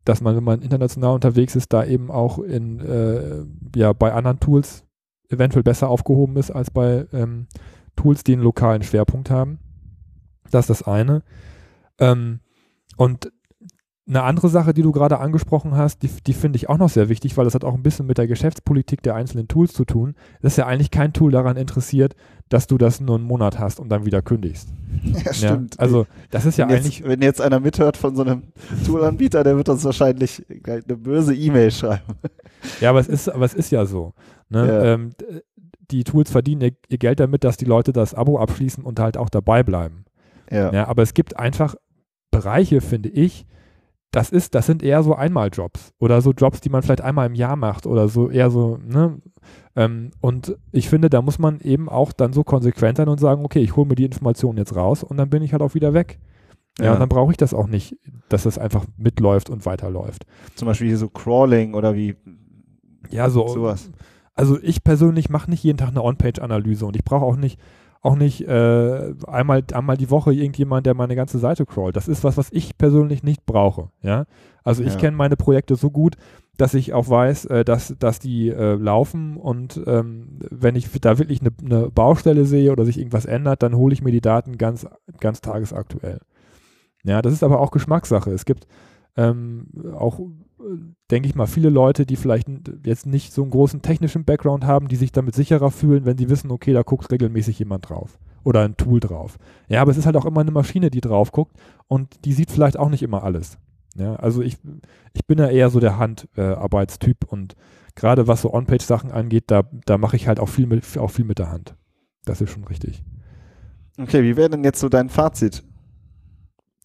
dass 0.05 0.21
man, 0.21 0.35
wenn 0.35 0.43
man 0.43 0.61
international 0.61 1.15
unterwegs 1.15 1.55
ist, 1.55 1.71
da 1.73 1.85
eben 1.85 2.09
auch 2.09 2.39
in, 2.39 2.79
äh, 2.79 3.45
ja, 3.75 3.93
bei 3.93 4.13
anderen 4.13 4.39
Tools 4.39 4.85
eventuell 5.29 5.63
besser 5.63 5.89
aufgehoben 5.89 6.35
ist 6.37 6.51
als 6.51 6.71
bei 6.71 7.05
ähm, 7.13 7.47
Tools, 7.95 8.23
die 8.23 8.33
einen 8.33 8.41
lokalen 8.41 8.83
Schwerpunkt 8.83 9.29
haben. 9.29 9.59
Das 10.49 10.69
ist 10.69 10.81
das 10.81 10.87
eine. 10.87 11.23
Ähm, 11.99 12.39
und 12.97 13.31
eine 14.11 14.23
andere 14.23 14.49
Sache, 14.49 14.73
die 14.73 14.81
du 14.81 14.91
gerade 14.91 15.19
angesprochen 15.19 15.77
hast, 15.77 16.03
die, 16.03 16.09
die 16.09 16.33
finde 16.33 16.57
ich 16.57 16.67
auch 16.67 16.77
noch 16.77 16.89
sehr 16.89 17.07
wichtig, 17.07 17.37
weil 17.37 17.45
das 17.45 17.55
hat 17.55 17.63
auch 17.63 17.73
ein 17.73 17.81
bisschen 17.81 18.05
mit 18.07 18.17
der 18.17 18.27
Geschäftspolitik 18.27 19.01
der 19.03 19.15
einzelnen 19.15 19.47
Tools 19.47 19.71
zu 19.71 19.85
tun. 19.85 20.15
Das 20.41 20.53
ist 20.53 20.57
ja 20.57 20.67
eigentlich 20.67 20.91
kein 20.91 21.13
Tool 21.13 21.31
daran 21.31 21.55
interessiert, 21.55 22.15
dass 22.49 22.67
du 22.67 22.77
das 22.77 22.99
nur 22.99 23.15
einen 23.15 23.23
Monat 23.23 23.57
hast 23.57 23.79
und 23.79 23.87
dann 23.87 24.05
wieder 24.05 24.21
kündigst. 24.21 24.69
Ja, 25.25 25.33
stimmt. 25.33 25.75
Ja, 25.75 25.79
also 25.79 26.05
das 26.29 26.45
ist 26.45 26.57
ja 26.57 26.67
wenn, 26.67 26.75
eigentlich 26.75 26.99
jetzt, 26.99 27.07
wenn 27.07 27.21
jetzt 27.21 27.41
einer 27.41 27.61
mithört 27.61 27.95
von 27.95 28.15
so 28.15 28.23
einem 28.23 28.43
Toolanbieter, 28.85 29.43
der 29.43 29.55
wird 29.55 29.69
uns 29.69 29.85
wahrscheinlich 29.85 30.45
eine 30.65 30.97
böse 30.97 31.33
E-Mail 31.33 31.71
schreiben. 31.71 32.03
Ja, 32.81 32.89
aber 32.89 32.99
es 32.99 33.07
ist, 33.07 33.29
aber 33.29 33.45
es 33.45 33.53
ist 33.53 33.71
ja 33.71 33.85
so. 33.85 34.13
Ne? 34.49 34.67
Ja. 34.67 34.83
Ähm, 34.93 35.11
die 35.89 36.03
Tools 36.03 36.29
verdienen 36.29 36.61
ihr, 36.61 36.71
ihr 36.89 36.97
Geld 36.97 37.21
damit, 37.21 37.45
dass 37.45 37.55
die 37.55 37.65
Leute 37.65 37.93
das 37.93 38.13
Abo 38.13 38.37
abschließen 38.37 38.83
und 38.83 38.99
halt 38.99 39.15
auch 39.15 39.29
dabei 39.29 39.63
bleiben. 39.63 40.03
Ja. 40.51 40.71
Ja, 40.73 40.87
aber 40.87 41.01
es 41.01 41.13
gibt 41.13 41.39
einfach 41.39 41.75
Bereiche, 42.29 42.81
finde 42.81 43.09
ich, 43.09 43.45
das 44.11 44.29
ist, 44.29 44.55
das 44.55 44.65
sind 44.65 44.83
eher 44.83 45.03
so 45.03 45.15
Einmaljobs 45.15 45.93
oder 45.99 46.21
so 46.21 46.31
Jobs, 46.31 46.59
die 46.61 46.69
man 46.69 46.81
vielleicht 46.83 47.01
einmal 47.01 47.27
im 47.27 47.35
Jahr 47.35 47.55
macht 47.55 47.85
oder 47.85 48.09
so 48.09 48.29
eher 48.29 48.49
so, 48.51 48.77
ne? 48.85 49.19
Ähm, 49.75 50.11
und 50.19 50.57
ich 50.73 50.89
finde, 50.89 51.09
da 51.09 51.21
muss 51.21 51.39
man 51.39 51.61
eben 51.61 51.87
auch 51.87 52.11
dann 52.11 52.33
so 52.33 52.43
konsequent 52.43 52.97
sein 52.97 53.07
und 53.07 53.19
sagen, 53.21 53.45
okay, 53.45 53.59
ich 53.61 53.75
hole 53.77 53.87
mir 53.87 53.95
die 53.95 54.03
Informationen 54.05 54.57
jetzt 54.57 54.75
raus 54.75 55.03
und 55.03 55.15
dann 55.17 55.29
bin 55.29 55.41
ich 55.43 55.53
halt 55.53 55.61
auch 55.61 55.73
wieder 55.75 55.93
weg. 55.93 56.19
Ja, 56.77 56.85
Ja. 56.85 56.93
und 56.93 56.99
dann 56.99 57.09
brauche 57.09 57.31
ich 57.31 57.37
das 57.37 57.53
auch 57.53 57.67
nicht, 57.67 57.95
dass 58.29 58.43
das 58.43 58.57
einfach 58.57 58.85
mitläuft 58.97 59.49
und 59.49 59.65
weiterläuft. 59.65 60.25
Zum 60.55 60.65
Beispiel 60.67 60.87
hier 60.87 60.97
so 60.97 61.07
Crawling 61.09 61.73
oder 61.73 61.95
wie 61.95 62.15
Ja, 63.09 63.29
so, 63.29 63.47
sowas. 63.47 63.89
also 64.35 64.57
ich 64.61 64.83
persönlich 64.83 65.29
mache 65.29 65.49
nicht 65.49 65.63
jeden 65.63 65.77
Tag 65.77 65.89
eine 65.89 66.03
On-Page-Analyse 66.03 66.85
und 66.85 66.95
ich 66.97 67.03
brauche 67.05 67.25
auch 67.25 67.35
nicht 67.37 67.59
auch 68.01 68.15
nicht 68.15 68.41
äh, 68.47 69.13
einmal, 69.27 69.63
einmal 69.73 69.95
die 69.97 70.09
Woche 70.09 70.33
irgendjemand, 70.33 70.85
der 70.87 70.95
meine 70.95 71.15
ganze 71.15 71.37
Seite 71.37 71.65
crawlt. 71.65 71.95
Das 71.95 72.07
ist 72.07 72.23
was, 72.23 72.35
was 72.37 72.49
ich 72.51 72.77
persönlich 72.77 73.21
nicht 73.23 73.45
brauche. 73.45 73.89
Ja? 74.01 74.25
Also 74.63 74.83
ich 74.83 74.93
Ja. 74.93 74.99
kenne 74.99 75.17
meine 75.17 75.37
Projekte 75.37 75.75
so 75.75 75.91
gut, 75.91 76.15
dass 76.57 76.73
ich 76.73 76.93
auch 76.93 77.09
weiß, 77.09 77.45
äh, 77.45 77.63
dass, 77.63 77.95
dass 77.99 78.19
die 78.19 78.49
äh, 78.49 78.73
laufen 78.75 79.37
und 79.37 79.81
ähm, 79.85 80.39
wenn 80.49 80.75
ich 80.75 80.89
da 80.99 81.17
wirklich 81.19 81.41
eine, 81.41 81.51
eine 81.63 81.89
Baustelle 81.89 82.45
sehe 82.45 82.71
oder 82.71 82.85
sich 82.85 82.97
irgendwas 82.97 83.25
ändert, 83.25 83.63
dann 83.63 83.75
hole 83.75 83.93
ich 83.93 84.01
mir 84.03 84.11
die 84.11 84.21
Daten 84.21 84.57
ganz, 84.57 84.87
ganz 85.19 85.41
tagesaktuell. 85.41 86.19
Ja, 87.03 87.21
das 87.21 87.33
ist 87.33 87.43
aber 87.43 87.59
auch 87.59 87.71
Geschmackssache. 87.71 88.31
Es 88.31 88.45
gibt 88.45 88.67
ähm, 89.17 89.67
auch, 89.95 90.19
denke 91.09 91.27
ich 91.27 91.35
mal, 91.35 91.47
viele 91.47 91.69
Leute, 91.69 92.05
die 92.05 92.15
vielleicht 92.15 92.47
jetzt 92.85 93.05
nicht 93.05 93.33
so 93.33 93.41
einen 93.41 93.51
großen 93.51 93.81
technischen 93.81 94.25
Background 94.25 94.65
haben, 94.65 94.87
die 94.87 94.95
sich 94.95 95.11
damit 95.11 95.35
sicherer 95.35 95.71
fühlen, 95.71 96.05
wenn 96.05 96.17
sie 96.17 96.29
wissen, 96.29 96.51
okay, 96.51 96.73
da 96.73 96.83
guckt 96.83 97.11
regelmäßig 97.11 97.59
jemand 97.59 97.89
drauf 97.89 98.17
oder 98.43 98.61
ein 98.61 98.77
Tool 98.77 98.99
drauf. 98.99 99.37
Ja, 99.67 99.81
aber 99.81 99.91
es 99.91 99.97
ist 99.97 100.05
halt 100.05 100.17
auch 100.17 100.25
immer 100.25 100.41
eine 100.41 100.51
Maschine, 100.51 100.89
die 100.89 101.01
drauf 101.01 101.31
guckt 101.31 101.55
und 101.87 102.25
die 102.25 102.33
sieht 102.33 102.51
vielleicht 102.51 102.77
auch 102.77 102.89
nicht 102.89 103.03
immer 103.03 103.23
alles. 103.23 103.57
Ja, 103.95 104.15
also 104.15 104.41
ich, 104.41 104.57
ich 105.13 105.25
bin 105.25 105.37
ja 105.37 105.47
eher 105.47 105.69
so 105.69 105.79
der 105.79 105.97
Handarbeitstyp 105.97 107.25
und 107.25 107.55
gerade 107.95 108.27
was 108.27 108.41
so 108.41 108.53
On-Page-Sachen 108.53 109.11
angeht, 109.11 109.45
da, 109.47 109.63
da 109.85 109.97
mache 109.97 110.15
ich 110.15 110.27
halt 110.27 110.39
auch 110.39 110.49
viel, 110.49 110.65
mit, 110.65 110.97
auch 110.97 111.11
viel 111.11 111.25
mit 111.25 111.39
der 111.39 111.51
Hand. 111.51 111.75
Das 112.23 112.39
ist 112.39 112.51
schon 112.51 112.63
richtig. 112.63 113.03
Okay, 113.99 114.23
wie 114.23 114.37
wäre 114.37 114.49
denn 114.49 114.63
jetzt 114.63 114.79
so 114.79 114.87
dein 114.87 115.09
Fazit? 115.09 115.63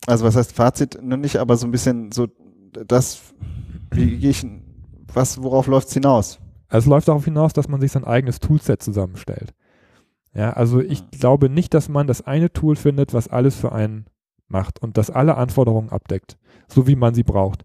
Also 0.06 0.24
was 0.24 0.36
heißt 0.36 0.52
Fazit 0.52 0.98
noch 1.02 1.16
nicht, 1.16 1.36
aber 1.36 1.56
so 1.56 1.66
ein 1.66 1.70
bisschen 1.70 2.12
so 2.12 2.28
das, 2.86 3.34
wie 3.90 4.16
gehe 4.16 4.30
ich, 4.30 4.46
was, 5.12 5.42
worauf 5.42 5.66
läuft 5.66 5.88
es 5.88 5.94
hinaus? 5.94 6.38
Also 6.68 6.86
es 6.86 6.90
läuft 6.90 7.08
darauf 7.08 7.24
hinaus, 7.24 7.52
dass 7.52 7.68
man 7.68 7.80
sich 7.80 7.92
sein 7.92 8.04
eigenes 8.04 8.40
Toolset 8.40 8.82
zusammenstellt. 8.82 9.54
Ja, 10.34 10.50
also 10.50 10.80
ich 10.80 11.10
glaube 11.10 11.48
nicht, 11.48 11.72
dass 11.72 11.88
man 11.88 12.06
das 12.06 12.22
eine 12.22 12.52
Tool 12.52 12.76
findet, 12.76 13.14
was 13.14 13.28
alles 13.28 13.56
für 13.56 13.72
einen 13.72 14.06
macht 14.48 14.80
und 14.82 14.98
das 14.98 15.10
alle 15.10 15.36
Anforderungen 15.36 15.90
abdeckt, 15.90 16.36
so 16.68 16.86
wie 16.86 16.96
man 16.96 17.14
sie 17.14 17.22
braucht. 17.22 17.64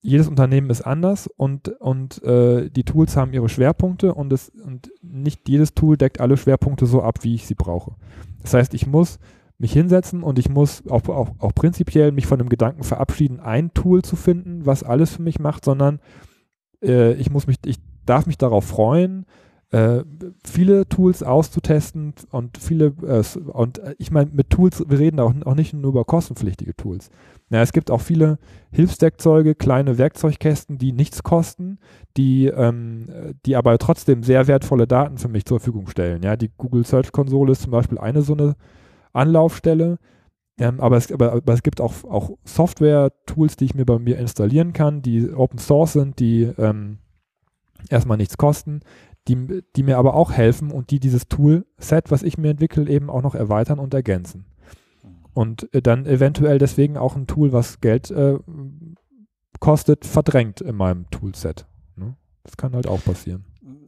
Jedes 0.00 0.28
Unternehmen 0.28 0.68
ist 0.68 0.82
anders 0.82 1.28
und, 1.28 1.68
und 1.80 2.22
äh, 2.24 2.68
die 2.68 2.84
Tools 2.84 3.16
haben 3.16 3.32
ihre 3.32 3.48
Schwerpunkte 3.48 4.14
und, 4.14 4.32
es, 4.32 4.48
und 4.50 4.90
nicht 5.00 5.48
jedes 5.48 5.74
Tool 5.74 5.96
deckt 5.96 6.20
alle 6.20 6.36
Schwerpunkte 6.36 6.86
so 6.86 7.02
ab, 7.02 7.20
wie 7.22 7.36
ich 7.36 7.46
sie 7.46 7.54
brauche. 7.54 7.94
Das 8.42 8.52
heißt, 8.52 8.74
ich 8.74 8.86
muss 8.86 9.18
mich 9.62 9.72
hinsetzen 9.72 10.24
und 10.24 10.40
ich 10.40 10.50
muss 10.50 10.82
auch, 10.90 11.08
auch, 11.08 11.30
auch 11.38 11.54
prinzipiell 11.54 12.10
mich 12.10 12.26
von 12.26 12.38
dem 12.38 12.48
Gedanken 12.48 12.82
verabschieden, 12.82 13.38
ein 13.38 13.72
Tool 13.72 14.02
zu 14.02 14.16
finden, 14.16 14.66
was 14.66 14.82
alles 14.82 15.12
für 15.12 15.22
mich 15.22 15.38
macht, 15.38 15.64
sondern 15.64 16.00
äh, 16.82 17.14
ich 17.14 17.30
muss 17.30 17.46
mich, 17.46 17.56
ich 17.64 17.76
darf 18.04 18.26
mich 18.26 18.36
darauf 18.36 18.64
freuen, 18.64 19.24
äh, 19.70 20.02
viele 20.44 20.88
Tools 20.88 21.22
auszutesten 21.22 22.12
und 22.32 22.58
viele, 22.58 22.86
äh, 23.06 23.22
und 23.38 23.80
ich 23.98 24.10
meine, 24.10 24.30
mit 24.32 24.50
Tools, 24.50 24.84
wir 24.86 24.98
reden 24.98 25.20
auch, 25.20 25.32
auch 25.44 25.54
nicht 25.54 25.72
nur 25.74 25.92
über 25.92 26.04
kostenpflichtige 26.04 26.74
Tools. 26.74 27.10
Ja, 27.48 27.62
es 27.62 27.72
gibt 27.72 27.92
auch 27.92 28.00
viele 28.00 28.38
Hilfswerkzeuge, 28.72 29.54
kleine 29.54 29.96
Werkzeugkästen, 29.96 30.78
die 30.78 30.92
nichts 30.92 31.22
kosten, 31.22 31.78
die, 32.16 32.46
ähm, 32.46 33.06
die 33.46 33.54
aber 33.54 33.78
trotzdem 33.78 34.24
sehr 34.24 34.48
wertvolle 34.48 34.88
Daten 34.88 35.18
für 35.18 35.28
mich 35.28 35.44
zur 35.44 35.60
Verfügung 35.60 35.86
stellen. 35.86 36.22
Ja, 36.24 36.36
die 36.36 36.50
Google 36.58 36.84
Search 36.84 37.12
Konsole 37.12 37.52
ist 37.52 37.62
zum 37.62 37.70
Beispiel 37.70 37.98
eine 37.98 38.22
so 38.22 38.32
eine 38.32 38.56
Anlaufstelle, 39.12 39.98
ähm, 40.58 40.80
aber, 40.80 40.96
es, 40.96 41.10
aber, 41.10 41.32
aber, 41.32 41.52
es, 41.52 41.62
gibt 41.62 41.80
auch, 41.80 42.04
auch 42.04 42.36
Software-Tools, 42.44 43.56
die 43.56 43.64
ich 43.64 43.74
mir 43.74 43.86
bei 43.86 43.98
mir 43.98 44.18
installieren 44.18 44.72
kann, 44.72 45.02
die 45.02 45.32
Open 45.32 45.58
Source 45.58 45.94
sind, 45.94 46.18
die 46.18 46.42
ähm, 46.42 46.98
erstmal 47.88 48.18
nichts 48.18 48.36
kosten, 48.36 48.80
die, 49.28 49.62
die 49.76 49.82
mir 49.82 49.98
aber 49.98 50.14
auch 50.14 50.32
helfen 50.32 50.70
und 50.70 50.90
die 50.90 51.00
dieses 51.00 51.28
Tool-Set, 51.28 52.10
was 52.10 52.22
ich 52.22 52.38
mir 52.38 52.50
entwickle, 52.50 52.88
eben 52.88 53.08
auch 53.08 53.22
noch 53.22 53.34
erweitern 53.34 53.78
und 53.78 53.94
ergänzen. 53.94 54.44
Und 55.32 55.72
äh, 55.74 55.80
dann 55.80 56.06
eventuell 56.06 56.58
deswegen 56.58 56.96
auch 56.98 57.16
ein 57.16 57.26
Tool, 57.26 57.52
was 57.52 57.80
Geld 57.80 58.10
äh, 58.10 58.38
kostet, 59.58 60.04
verdrängt 60.04 60.60
in 60.60 60.76
meinem 60.76 61.08
Toolset. 61.10 61.66
Ne? 61.96 62.16
Das 62.44 62.56
kann 62.56 62.74
halt 62.74 62.86
auch 62.86 63.02
passieren 63.02 63.44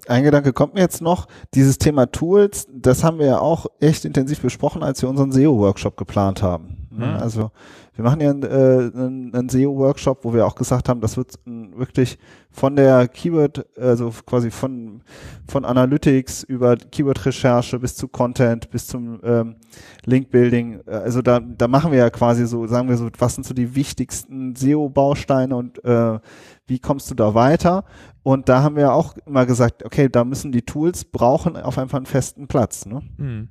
ein 0.09 0.25
Gedanke 0.25 0.53
kommt 0.53 0.75
mir 0.75 0.81
jetzt 0.81 1.01
noch. 1.01 1.27
Dieses 1.55 1.79
Thema 1.79 2.07
Tools, 2.07 2.67
das 2.73 3.05
haben 3.05 3.19
wir 3.19 3.27
ja 3.27 3.38
auch 3.38 3.67
echt 3.81 4.05
intensiv 4.05 4.40
besprochen, 4.40 4.83
als 4.83 5.03
wir 5.03 5.09
unseren 5.09 5.33
SEO-Workshop 5.33 5.97
geplant 5.97 6.43
haben. 6.43 6.84
Mhm. 6.97 7.03
Also 7.05 7.51
wir 7.95 8.05
machen 8.05 8.21
ja 8.21 8.31
äh, 8.31 8.33
einen, 8.33 9.35
einen 9.35 9.49
SEO-Workshop, 9.49 10.25
wo 10.25 10.35
wir 10.35 10.47
auch 10.47 10.55
gesagt 10.55 10.89
haben, 10.89 11.01
das 11.01 11.17
wird 11.17 11.39
wirklich 11.45 12.19
von 12.51 12.77
der 12.77 13.09
Keyword, 13.09 13.67
also 13.79 14.13
quasi 14.27 14.51
von, 14.51 15.03
von 15.47 15.65
Analytics 15.65 16.43
über 16.45 16.77
Keyword-Recherche 16.77 17.79
bis 17.79 17.97
zu 17.97 18.09
Content, 18.09 18.71
bis 18.71 18.87
zum 18.87 19.21
ähm, 19.23 19.57
Link-Building. 20.05 20.81
Also 20.87 21.23
da, 21.23 21.41
da 21.41 21.69
machen 21.69 21.93
wir 21.93 21.99
ja 21.99 22.11
quasi 22.11 22.47
so, 22.47 22.67
sagen 22.67 22.89
wir 22.89 22.97
so, 22.97 23.09
was 23.19 23.35
sind 23.35 23.47
so 23.47 23.55
die 23.55 23.75
wichtigsten 23.75 24.57
SEO-Bausteine 24.57 25.55
und 25.55 25.85
äh, 25.85 26.19
wie 26.67 26.79
kommst 26.79 27.11
du 27.11 27.15
da 27.15 27.35
weiter? 27.35 27.85
Und 28.23 28.49
da 28.49 28.63
haben 28.63 28.77
wir 28.77 28.93
auch 28.93 29.17
immer 29.27 29.47
gesagt, 29.47 29.85
okay, 29.85 30.09
da 30.09 30.25
müssen 30.25 30.51
die 30.51 30.63
Tools 30.63 31.05
brauchen 31.05 31.57
auf 31.57 31.79
einfach 31.79 31.99
einen 31.99 32.07
festen 32.07 32.49
Platz. 32.49 32.87
Ne? 32.87 33.03
Mhm. 33.19 33.49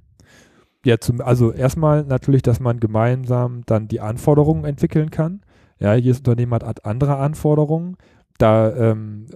Ja, 0.86 1.00
zum, 1.00 1.22
also 1.22 1.52
erstmal 1.52 2.04
natürlich, 2.04 2.42
dass 2.42 2.60
man 2.60 2.80
gemeinsam 2.80 3.62
dann 3.66 3.88
die 3.88 4.02
Anforderungen 4.02 4.66
entwickeln 4.66 5.12
kann. 5.12 5.42
Ja, 5.80 5.96
jedes 5.96 6.20
Unternehmen 6.20 6.54
hat 6.54 6.86
andere 6.86 7.18
Anforderungen. 7.18 7.98
Da, 8.38 8.76
ähm, 8.76 9.28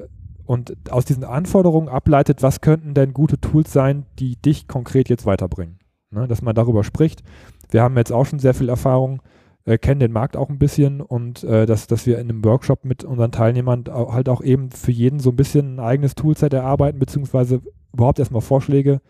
und 0.46 0.92
aus 0.92 1.06
diesen 1.06 1.24
Anforderungen 1.24 1.90
ableitet, 1.90 2.42
was 2.42 2.62
könnten 2.62 2.94
denn 2.94 3.14
gute 3.14 3.40
Tools 3.40 3.72
sein, 3.72 4.06
die 4.20 4.36
dich 4.38 4.68
konkret 4.68 5.10
jetzt 5.10 5.26
weiterbringen. 5.26 5.80
Ne, 6.10 6.26
dass 6.26 6.42
man 6.42 6.56
darüber 6.56 6.86
spricht. 6.86 7.22
Wir 7.70 7.82
haben 7.82 7.98
jetzt 7.98 8.14
auch 8.14 8.26
schon 8.26 8.40
sehr 8.40 8.54
viel 8.54 8.70
Erfahrung, 8.70 9.22
äh, 9.66 9.78
kennen 9.78 10.00
den 10.00 10.14
Markt 10.14 10.38
auch 10.38 10.48
ein 10.48 10.58
bisschen 10.58 11.02
und 11.02 11.44
äh, 11.44 11.66
dass, 11.66 11.88
dass 11.88 12.06
wir 12.06 12.18
in 12.18 12.30
einem 12.30 12.46
Workshop 12.46 12.86
mit 12.86 13.04
unseren 13.04 13.34
Teilnehmern 13.34 13.84
halt 13.90 14.30
auch 14.30 14.42
eben 14.42 14.72
für 14.72 14.94
jeden 14.94 15.20
so 15.20 15.32
ein 15.32 15.36
bisschen 15.36 15.76
ein 15.76 15.80
eigenes 15.82 16.16
Toolset 16.16 16.54
erarbeiten, 16.54 17.00
beziehungsweise 17.00 17.62
überhaupt 17.92 18.20
erstmal 18.20 18.42
Vorschläge 18.42 19.02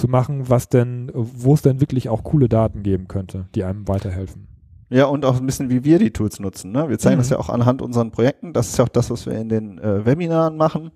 zu 0.00 0.08
machen, 0.08 0.48
was 0.48 0.68
denn, 0.68 1.10
wo 1.14 1.54
es 1.54 1.62
denn 1.62 1.80
wirklich 1.80 2.08
auch 2.08 2.24
coole 2.24 2.48
Daten 2.48 2.82
geben 2.82 3.06
könnte, 3.06 3.46
die 3.54 3.64
einem 3.64 3.86
weiterhelfen. 3.86 4.48
Ja, 4.88 5.04
und 5.04 5.24
auch 5.24 5.38
ein 5.38 5.46
bisschen, 5.46 5.70
wie 5.70 5.84
wir 5.84 6.00
die 6.00 6.10
Tools 6.10 6.40
nutzen. 6.40 6.72
Ne? 6.72 6.88
Wir 6.88 6.98
zeigen 6.98 7.16
mhm. 7.16 7.20
das 7.20 7.30
ja 7.30 7.38
auch 7.38 7.48
anhand 7.48 7.80
unseren 7.80 8.10
Projekten. 8.10 8.52
Das 8.52 8.70
ist 8.70 8.78
ja 8.78 8.84
auch 8.84 8.88
das, 8.88 9.10
was 9.10 9.26
wir 9.26 9.34
in 9.34 9.48
den 9.48 9.78
äh, 9.78 10.04
Webinaren 10.04 10.56
machen, 10.56 10.90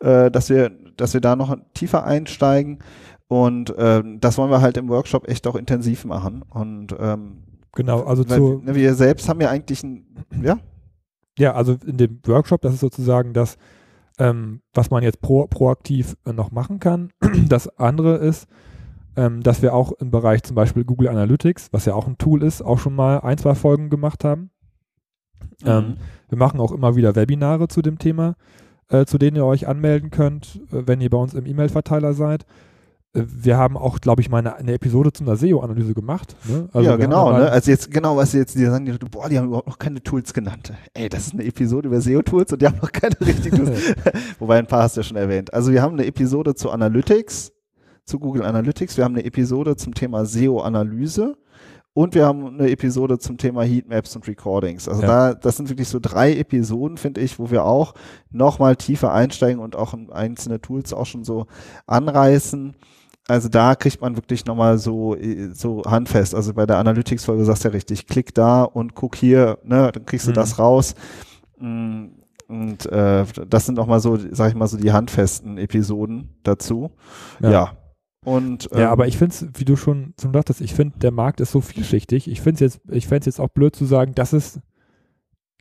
äh, 0.00 0.30
dass 0.30 0.48
wir, 0.48 0.70
dass 0.96 1.12
wir 1.12 1.20
da 1.20 1.36
noch 1.36 1.54
tiefer 1.74 2.04
einsteigen. 2.04 2.78
Und 3.28 3.76
äh, 3.76 4.02
das 4.18 4.38
wollen 4.38 4.50
wir 4.50 4.62
halt 4.62 4.78
im 4.78 4.88
Workshop 4.88 5.28
echt 5.28 5.46
auch 5.46 5.56
intensiv 5.56 6.04
machen. 6.06 6.42
Und 6.48 6.94
ähm, 6.98 7.42
genau, 7.72 8.04
also 8.04 8.24
zu, 8.24 8.62
ne, 8.64 8.74
wir 8.74 8.94
selbst 8.94 9.28
haben 9.28 9.40
ja 9.40 9.50
eigentlich 9.50 9.82
ein, 9.82 10.06
ja. 10.42 10.58
Ja, 11.38 11.54
also 11.54 11.76
in 11.84 11.96
dem 11.96 12.20
Workshop, 12.26 12.62
das 12.62 12.74
ist 12.74 12.80
sozusagen 12.80 13.34
das, 13.34 13.58
ähm, 14.18 14.60
was 14.72 14.90
man 14.90 15.02
jetzt 15.02 15.20
pro, 15.20 15.46
proaktiv 15.46 16.16
äh, 16.24 16.32
noch 16.32 16.50
machen 16.50 16.80
kann. 16.80 17.10
Das 17.48 17.68
andere 17.78 18.16
ist, 18.16 18.48
ähm, 19.16 19.42
dass 19.42 19.62
wir 19.62 19.74
auch 19.74 19.92
im 19.92 20.10
Bereich 20.10 20.42
zum 20.42 20.54
Beispiel 20.54 20.84
Google 20.84 21.08
Analytics, 21.08 21.72
was 21.72 21.84
ja 21.84 21.94
auch 21.94 22.06
ein 22.06 22.18
Tool 22.18 22.42
ist, 22.42 22.62
auch 22.62 22.78
schon 22.78 22.94
mal 22.94 23.20
ein, 23.20 23.38
zwei 23.38 23.54
Folgen 23.54 23.90
gemacht 23.90 24.24
haben. 24.24 24.50
Mhm. 25.62 25.68
Ähm, 25.68 25.96
wir 26.28 26.38
machen 26.38 26.60
auch 26.60 26.72
immer 26.72 26.96
wieder 26.96 27.14
Webinare 27.14 27.68
zu 27.68 27.82
dem 27.82 27.98
Thema, 27.98 28.34
äh, 28.88 29.04
zu 29.04 29.18
denen 29.18 29.36
ihr 29.36 29.44
euch 29.44 29.68
anmelden 29.68 30.10
könnt, 30.10 30.60
äh, 30.72 30.86
wenn 30.86 31.00
ihr 31.00 31.10
bei 31.10 31.18
uns 31.18 31.34
im 31.34 31.46
E-Mail-Verteiler 31.46 32.14
seid 32.14 32.46
wir 33.14 33.56
haben 33.56 33.76
auch, 33.76 34.00
glaube 34.00 34.22
ich, 34.22 34.28
mal 34.28 34.38
eine, 34.38 34.56
eine, 34.56 34.72
Episode 34.72 35.12
zu 35.12 35.22
einer 35.22 35.36
SEO-Analyse 35.36 35.94
gemacht. 35.94 36.34
Ne? 36.48 36.68
Also 36.72 36.90
ja, 36.90 36.96
genau. 36.96 37.32
Ne? 37.32 37.48
Also 37.48 37.70
jetzt 37.70 37.90
genau, 37.90 38.16
was 38.16 38.32
sie 38.32 38.38
jetzt 38.38 38.56
die 38.56 38.64
sagen, 38.64 38.84
die, 38.84 38.92
boah, 38.92 39.28
die 39.28 39.38
haben 39.38 39.46
überhaupt 39.46 39.68
noch 39.68 39.78
keine 39.78 40.02
Tools 40.02 40.34
genannt. 40.34 40.72
Ey, 40.94 41.08
das 41.08 41.28
ist 41.28 41.34
eine 41.34 41.44
Episode 41.44 41.88
über 41.88 42.00
SEO-Tools 42.00 42.52
und 42.52 42.60
die 42.60 42.66
haben 42.66 42.78
noch 42.82 42.90
keine 42.90 43.14
richtigen 43.20 43.56
Tools. 43.56 43.94
Wobei 44.40 44.58
ein 44.58 44.66
paar 44.66 44.82
hast 44.82 44.96
du 44.96 45.00
ja 45.00 45.04
schon 45.04 45.16
erwähnt. 45.16 45.54
Also 45.54 45.70
wir 45.70 45.80
haben 45.80 45.92
eine 45.92 46.06
Episode 46.06 46.56
zu 46.56 46.70
Analytics, 46.70 47.52
zu 48.04 48.18
Google 48.18 48.42
Analytics. 48.42 48.96
Wir 48.96 49.04
haben 49.04 49.14
eine 49.14 49.24
Episode 49.24 49.76
zum 49.76 49.94
Thema 49.94 50.26
SEO-Analyse. 50.26 51.36
Und 51.96 52.16
wir 52.16 52.26
haben 52.26 52.58
eine 52.58 52.68
Episode 52.68 53.20
zum 53.20 53.38
Thema 53.38 53.62
Heatmaps 53.62 54.16
und 54.16 54.26
Recordings. 54.26 54.88
Also 54.88 55.02
ja. 55.02 55.06
da, 55.06 55.34
das 55.34 55.56
sind 55.56 55.68
wirklich 55.68 55.86
so 55.86 56.00
drei 56.02 56.36
Episoden, 56.36 56.96
finde 56.96 57.20
ich, 57.20 57.38
wo 57.38 57.52
wir 57.52 57.64
auch 57.64 57.94
nochmal 58.32 58.74
tiefer 58.74 59.12
einsteigen 59.12 59.60
und 59.60 59.76
auch 59.76 59.94
einzelne 60.10 60.60
Tools 60.60 60.92
auch 60.92 61.06
schon 61.06 61.22
so 61.22 61.46
anreißen 61.86 62.74
also 63.26 63.48
da 63.48 63.74
kriegt 63.74 64.00
man 64.00 64.16
wirklich 64.16 64.44
nochmal 64.44 64.78
so, 64.78 65.16
so 65.52 65.82
handfest. 65.84 66.34
Also 66.34 66.52
bei 66.52 66.66
der 66.66 66.78
Analytics-Folge 66.78 67.44
sagst 67.44 67.64
du 67.64 67.68
ja 67.68 67.72
richtig, 67.72 68.06
klick 68.06 68.34
da 68.34 68.64
und 68.64 68.94
guck 68.94 69.16
hier, 69.16 69.58
ne, 69.64 69.90
dann 69.92 70.04
kriegst 70.04 70.26
du 70.26 70.30
mhm. 70.30 70.34
das 70.34 70.58
raus. 70.58 70.94
Mm, 71.58 72.06
und 72.48 72.86
äh, 72.92 73.24
das 73.48 73.66
sind 73.66 73.76
nochmal 73.76 74.00
so, 74.00 74.18
sag 74.30 74.50
ich 74.50 74.54
mal, 74.54 74.66
so 74.66 74.76
die 74.76 74.92
handfesten 74.92 75.56
Episoden 75.56 76.36
dazu. 76.42 76.90
Ja. 77.40 77.50
ja. 77.50 77.72
Und, 78.24 78.68
ähm, 78.72 78.80
ja, 78.80 78.90
aber 78.90 79.06
ich 79.06 79.16
finde 79.16 79.34
es, 79.34 79.46
wie 79.54 79.64
du 79.64 79.76
schon, 79.76 80.14
schon 80.20 80.32
dachtest, 80.32 80.60
ich 80.60 80.74
finde, 80.74 80.98
der 80.98 81.10
Markt 81.10 81.40
ist 81.40 81.52
so 81.52 81.60
vielschichtig. 81.60 82.28
Ich 82.28 82.40
finde 82.40 82.54
es 82.64 82.74
jetzt, 82.74 82.80
ich 82.90 83.06
fände 83.06 83.20
es 83.20 83.26
jetzt 83.26 83.40
auch 83.40 83.48
blöd 83.48 83.76
zu 83.76 83.84
sagen, 83.84 84.14
das 84.14 84.32
ist 84.32 84.60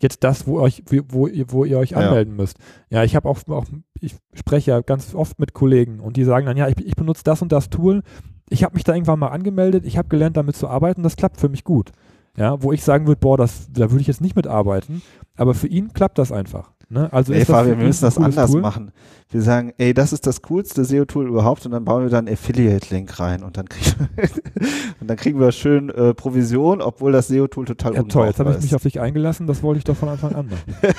jetzt 0.02 0.24
das, 0.24 0.48
wo, 0.48 0.60
euch, 0.60 0.84
wo, 1.10 1.28
ihr, 1.28 1.46
wo 1.52 1.66
ihr 1.66 1.80
euch 1.80 1.96
anmelden 1.96 2.36
ja. 2.36 2.42
müsst. 2.42 2.58
Ja, 2.90 3.04
ich 3.04 3.16
habe 3.16 3.30
auch, 3.30 3.40
auch, 3.48 3.66
ich 4.00 4.16
spreche 4.34 4.72
ja 4.72 4.82
ganz 4.82 5.16
oft 5.16 5.40
mit 5.40 5.54
Kollegen 5.54 6.00
und 6.00 6.18
die 6.18 6.24
sagen 6.24 6.46
dann, 6.46 6.58
ja, 6.58 6.68
ich, 6.68 6.78
ich 6.86 6.96
benutze 6.96 7.24
das 7.24 7.42
und 7.42 7.52
das 7.52 7.70
Tool. 7.70 8.04
Ich 8.50 8.64
habe 8.64 8.76
mich 8.76 8.84
da 8.84 8.94
irgendwann 8.94 9.20
mal 9.20 9.30
angemeldet, 9.30 9.86
ich 9.86 9.98
habe 9.98 10.10
gelernt, 10.10 10.38
damit 10.38 10.56
zu 10.56 10.68
arbeiten, 10.68 11.04
das 11.04 11.16
klappt 11.16 11.40
für 11.40 11.50
mich 11.50 11.64
gut. 11.64 11.92
Ja, 12.36 12.62
wo 12.64 12.72
ich 12.72 12.84
sagen 12.84 13.06
würde, 13.06 13.20
boah, 13.20 13.38
das, 13.38 13.72
da 13.72 13.92
würde 13.92 14.02
ich 14.02 14.08
jetzt 14.08 14.22
nicht 14.22 14.36
mitarbeiten, 14.36 15.04
aber 15.38 15.54
für 15.54 15.68
ihn 15.68 15.94
klappt 15.94 16.18
das 16.18 16.32
einfach. 16.32 16.73
Ne? 16.94 17.12
Also 17.12 17.34
ey, 17.34 17.44
Fabian, 17.44 17.80
wir 17.80 17.88
müssen 17.88 18.06
das 18.06 18.20
anders 18.20 18.52
Tool? 18.52 18.62
machen. 18.62 18.92
Wir 19.30 19.42
sagen, 19.42 19.74
ey, 19.80 19.96
das 19.96 20.14
ist 20.14 20.28
das 20.28 20.44
coolste 20.44 20.86
SEO-Tool 20.86 21.28
überhaupt 21.28 21.66
und 21.66 21.72
dann 21.72 21.84
bauen 21.84 22.04
wir 22.04 22.10
da 22.12 22.20
einen 22.20 22.30
Affiliate-Link 22.30 23.20
rein 23.20 23.42
und 23.42 23.58
dann 23.58 23.68
kriegen, 23.68 24.10
und 25.02 25.10
dann 25.10 25.18
kriegen 25.18 25.40
wir 25.40 25.52
schön 25.52 25.90
äh, 25.90 26.14
Provision, 26.14 26.84
obwohl 26.84 27.12
das 27.12 27.30
SEO-Tool 27.30 27.66
total 27.66 27.96
Ja 27.96 28.04
toll, 28.04 28.28
jetzt 28.28 28.40
habe 28.40 28.52
ich 28.52 28.62
mich 28.62 28.76
auf 28.76 28.84
dich 28.84 29.00
eingelassen, 29.00 29.48
das 29.48 29.64
wollte 29.64 29.80
ich 29.80 29.84
doch 29.86 29.98
von 29.98 30.10
Anfang 30.10 30.36
an 30.36 30.50
machen. 30.50 30.96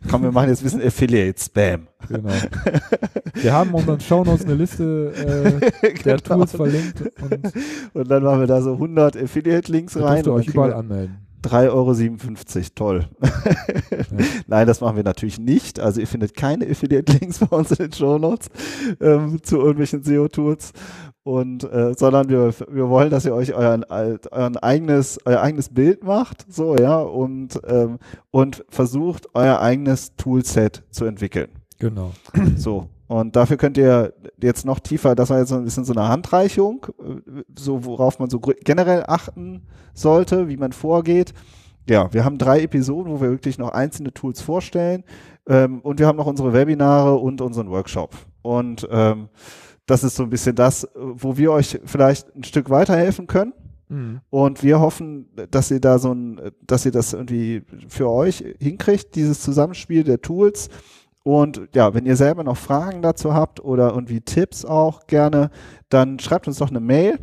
Komm, 0.10 0.24
wir 0.24 0.32
machen 0.32 0.48
jetzt 0.48 0.60
ein 0.60 0.64
bisschen 0.64 0.82
Affiliate-Spam. 0.82 1.86
Genau. 2.08 2.30
Wir 3.34 3.52
haben 3.52 3.72
unseren 3.74 4.00
Shownotes 4.00 4.44
eine 4.44 4.54
Liste 4.54 5.12
äh, 5.82 5.92
der 6.04 6.16
genau. 6.16 6.36
Tools 6.36 6.52
verlinkt. 6.52 7.00
Und, 7.22 7.52
und, 7.94 8.10
dann 8.10 8.24
machen 8.24 8.40
wir 8.40 8.46
da 8.48 8.60
so 8.60 8.72
100 8.72 9.16
Affiliate-Links 9.16 10.00
rein. 10.00 10.24
Ihr 10.24 10.32
euch 10.32 10.48
überall 10.48 10.72
anmelden. 10.72 11.27
3,57 11.48 11.70
Euro, 11.70 12.68
toll. 12.74 13.08
ja. 13.22 13.98
Nein, 14.46 14.66
das 14.66 14.80
machen 14.80 14.96
wir 14.96 15.04
natürlich 15.04 15.38
nicht. 15.38 15.80
Also 15.80 16.00
ihr 16.00 16.06
findet 16.06 16.34
keine 16.34 16.68
Affiliate-Links 16.68 17.38
bei 17.46 17.56
uns 17.56 17.70
in 17.70 17.76
den 17.76 17.92
Show 17.92 18.18
Notes 18.18 18.48
ähm, 19.00 19.42
zu 19.42 19.56
irgendwelchen 19.56 20.02
SEO-Tools. 20.02 20.72
Und 21.22 21.64
äh, 21.64 21.92
sondern 21.94 22.30
wir, 22.30 22.54
wir 22.70 22.88
wollen, 22.88 23.10
dass 23.10 23.26
ihr 23.26 23.34
euch 23.34 23.52
euren, 23.52 23.84
euren 23.84 24.56
eigenes, 24.56 25.18
euer 25.26 25.42
eigenes 25.42 25.68
Bild 25.68 26.02
macht, 26.02 26.46
so, 26.48 26.74
ja, 26.76 27.00
und, 27.00 27.60
ähm, 27.66 27.98
und 28.30 28.64
versucht, 28.70 29.28
euer 29.34 29.60
eigenes 29.60 30.16
Toolset 30.16 30.84
zu 30.90 31.04
entwickeln. 31.04 31.48
Genau. 31.78 32.12
So. 32.56 32.88
Und 33.08 33.36
dafür 33.36 33.56
könnt 33.56 33.78
ihr 33.78 34.12
jetzt 34.40 34.66
noch 34.66 34.80
tiefer, 34.80 35.14
das 35.14 35.30
war 35.30 35.38
jetzt 35.38 35.48
so 35.48 35.56
ein 35.56 35.64
bisschen 35.64 35.84
so 35.84 35.94
eine 35.94 36.08
Handreichung, 36.08 36.86
äh, 37.00 37.42
so 37.58 37.84
worauf 37.84 38.18
man 38.18 38.30
so 38.30 38.38
generell 38.38 39.04
achten 39.06 39.66
sollte, 39.94 40.48
wie 40.48 40.58
man 40.58 40.72
vorgeht. 40.72 41.32
Ja, 41.88 42.12
wir 42.12 42.24
haben 42.24 42.36
drei 42.36 42.60
Episoden, 42.60 43.10
wo 43.10 43.20
wir 43.22 43.30
wirklich 43.30 43.58
noch 43.58 43.70
einzelne 43.70 44.12
Tools 44.12 44.42
vorstellen. 44.42 45.04
Ähm, 45.48 45.80
und 45.80 45.98
wir 45.98 46.06
haben 46.06 46.16
noch 46.16 46.26
unsere 46.26 46.52
Webinare 46.52 47.16
und 47.16 47.40
unseren 47.40 47.70
Workshop. 47.70 48.14
Und 48.42 48.86
ähm, 48.90 49.30
das 49.86 50.04
ist 50.04 50.16
so 50.16 50.22
ein 50.22 50.30
bisschen 50.30 50.54
das, 50.54 50.86
wo 50.94 51.38
wir 51.38 51.50
euch 51.52 51.80
vielleicht 51.86 52.34
ein 52.36 52.44
Stück 52.44 52.68
weiterhelfen 52.68 53.26
können. 53.26 53.54
Mhm. 53.88 54.20
Und 54.28 54.62
wir 54.62 54.80
hoffen, 54.80 55.30
dass 55.50 55.70
ihr 55.70 55.80
da 55.80 55.98
so 55.98 56.12
ein, 56.12 56.40
dass 56.66 56.84
ihr 56.84 56.92
das 56.92 57.14
irgendwie 57.14 57.62
für 57.88 58.10
euch 58.10 58.44
hinkriegt, 58.60 59.14
dieses 59.14 59.40
Zusammenspiel 59.40 60.04
der 60.04 60.20
Tools 60.20 60.68
Und 61.28 61.60
ja, 61.74 61.92
wenn 61.92 62.06
ihr 62.06 62.16
selber 62.16 62.42
noch 62.42 62.56
Fragen 62.56 63.02
dazu 63.02 63.34
habt 63.34 63.62
oder 63.62 63.90
irgendwie 63.90 64.22
Tipps 64.22 64.64
auch 64.64 65.06
gerne, 65.06 65.50
dann 65.90 66.18
schreibt 66.18 66.48
uns 66.48 66.56
doch 66.56 66.70
eine 66.70 66.80
Mail 66.80 67.18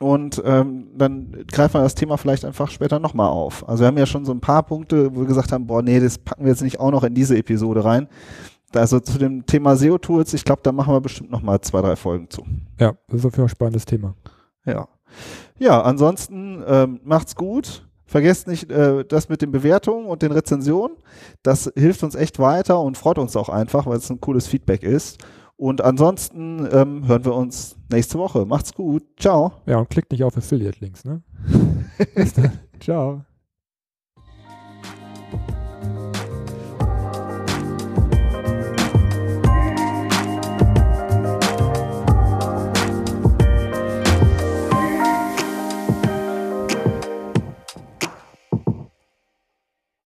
und 0.00 0.42
ähm, 0.44 0.88
dann 0.96 1.44
greifen 1.46 1.74
wir 1.74 1.82
das 1.82 1.94
Thema 1.94 2.16
vielleicht 2.16 2.44
einfach 2.44 2.68
später 2.68 2.98
nochmal 2.98 3.28
auf. 3.28 3.68
Also 3.68 3.84
wir 3.84 3.86
haben 3.86 3.96
ja 3.96 4.06
schon 4.06 4.24
so 4.24 4.32
ein 4.32 4.40
paar 4.40 4.64
Punkte, 4.64 5.14
wo 5.14 5.20
wir 5.20 5.28
gesagt 5.28 5.52
haben, 5.52 5.68
boah, 5.68 5.82
nee, 5.82 6.00
das 6.00 6.18
packen 6.18 6.42
wir 6.42 6.50
jetzt 6.50 6.62
nicht 6.64 6.80
auch 6.80 6.90
noch 6.90 7.04
in 7.04 7.14
diese 7.14 7.38
Episode 7.38 7.84
rein. 7.84 8.08
Also 8.74 8.98
zu 8.98 9.18
dem 9.18 9.46
Thema 9.46 9.76
SEO-Tools, 9.76 10.34
ich 10.34 10.44
glaube, 10.44 10.62
da 10.64 10.72
machen 10.72 10.92
wir 10.92 11.00
bestimmt 11.00 11.30
nochmal 11.30 11.60
zwei, 11.60 11.82
drei 11.82 11.94
Folgen 11.94 12.28
zu. 12.28 12.44
Ja, 12.80 12.94
das 13.06 13.20
ist 13.20 13.24
auf 13.24 13.34
jeden 13.34 13.36
Fall 13.36 13.44
ein 13.44 13.50
spannendes 13.50 13.84
Thema. 13.84 14.16
Ja. 14.64 14.88
Ja, 15.60 15.80
ansonsten 15.80 16.60
ähm, 16.66 16.98
macht's 17.04 17.36
gut. 17.36 17.85
Vergesst 18.06 18.46
nicht 18.46 18.70
äh, 18.70 19.04
das 19.04 19.28
mit 19.28 19.42
den 19.42 19.50
Bewertungen 19.50 20.06
und 20.06 20.22
den 20.22 20.32
Rezensionen. 20.32 20.96
Das 21.42 21.70
hilft 21.76 22.02
uns 22.02 22.14
echt 22.14 22.38
weiter 22.38 22.80
und 22.80 22.96
freut 22.96 23.18
uns 23.18 23.36
auch 23.36 23.48
einfach, 23.48 23.86
weil 23.86 23.98
es 23.98 24.10
ein 24.10 24.20
cooles 24.20 24.46
Feedback 24.46 24.82
ist. 24.82 25.18
Und 25.56 25.80
ansonsten 25.80 26.68
ähm, 26.70 27.08
hören 27.08 27.24
wir 27.24 27.34
uns 27.34 27.76
nächste 27.90 28.18
Woche. 28.18 28.44
Macht's 28.44 28.74
gut. 28.74 29.02
Ciao. 29.18 29.52
Ja, 29.64 29.78
und 29.78 29.90
klickt 29.90 30.12
nicht 30.12 30.22
auf 30.22 30.36
Affiliate-Links, 30.36 31.04
ne? 31.04 31.22
Bis 32.14 32.34
dann. 32.34 32.52
Ciao. 32.78 33.24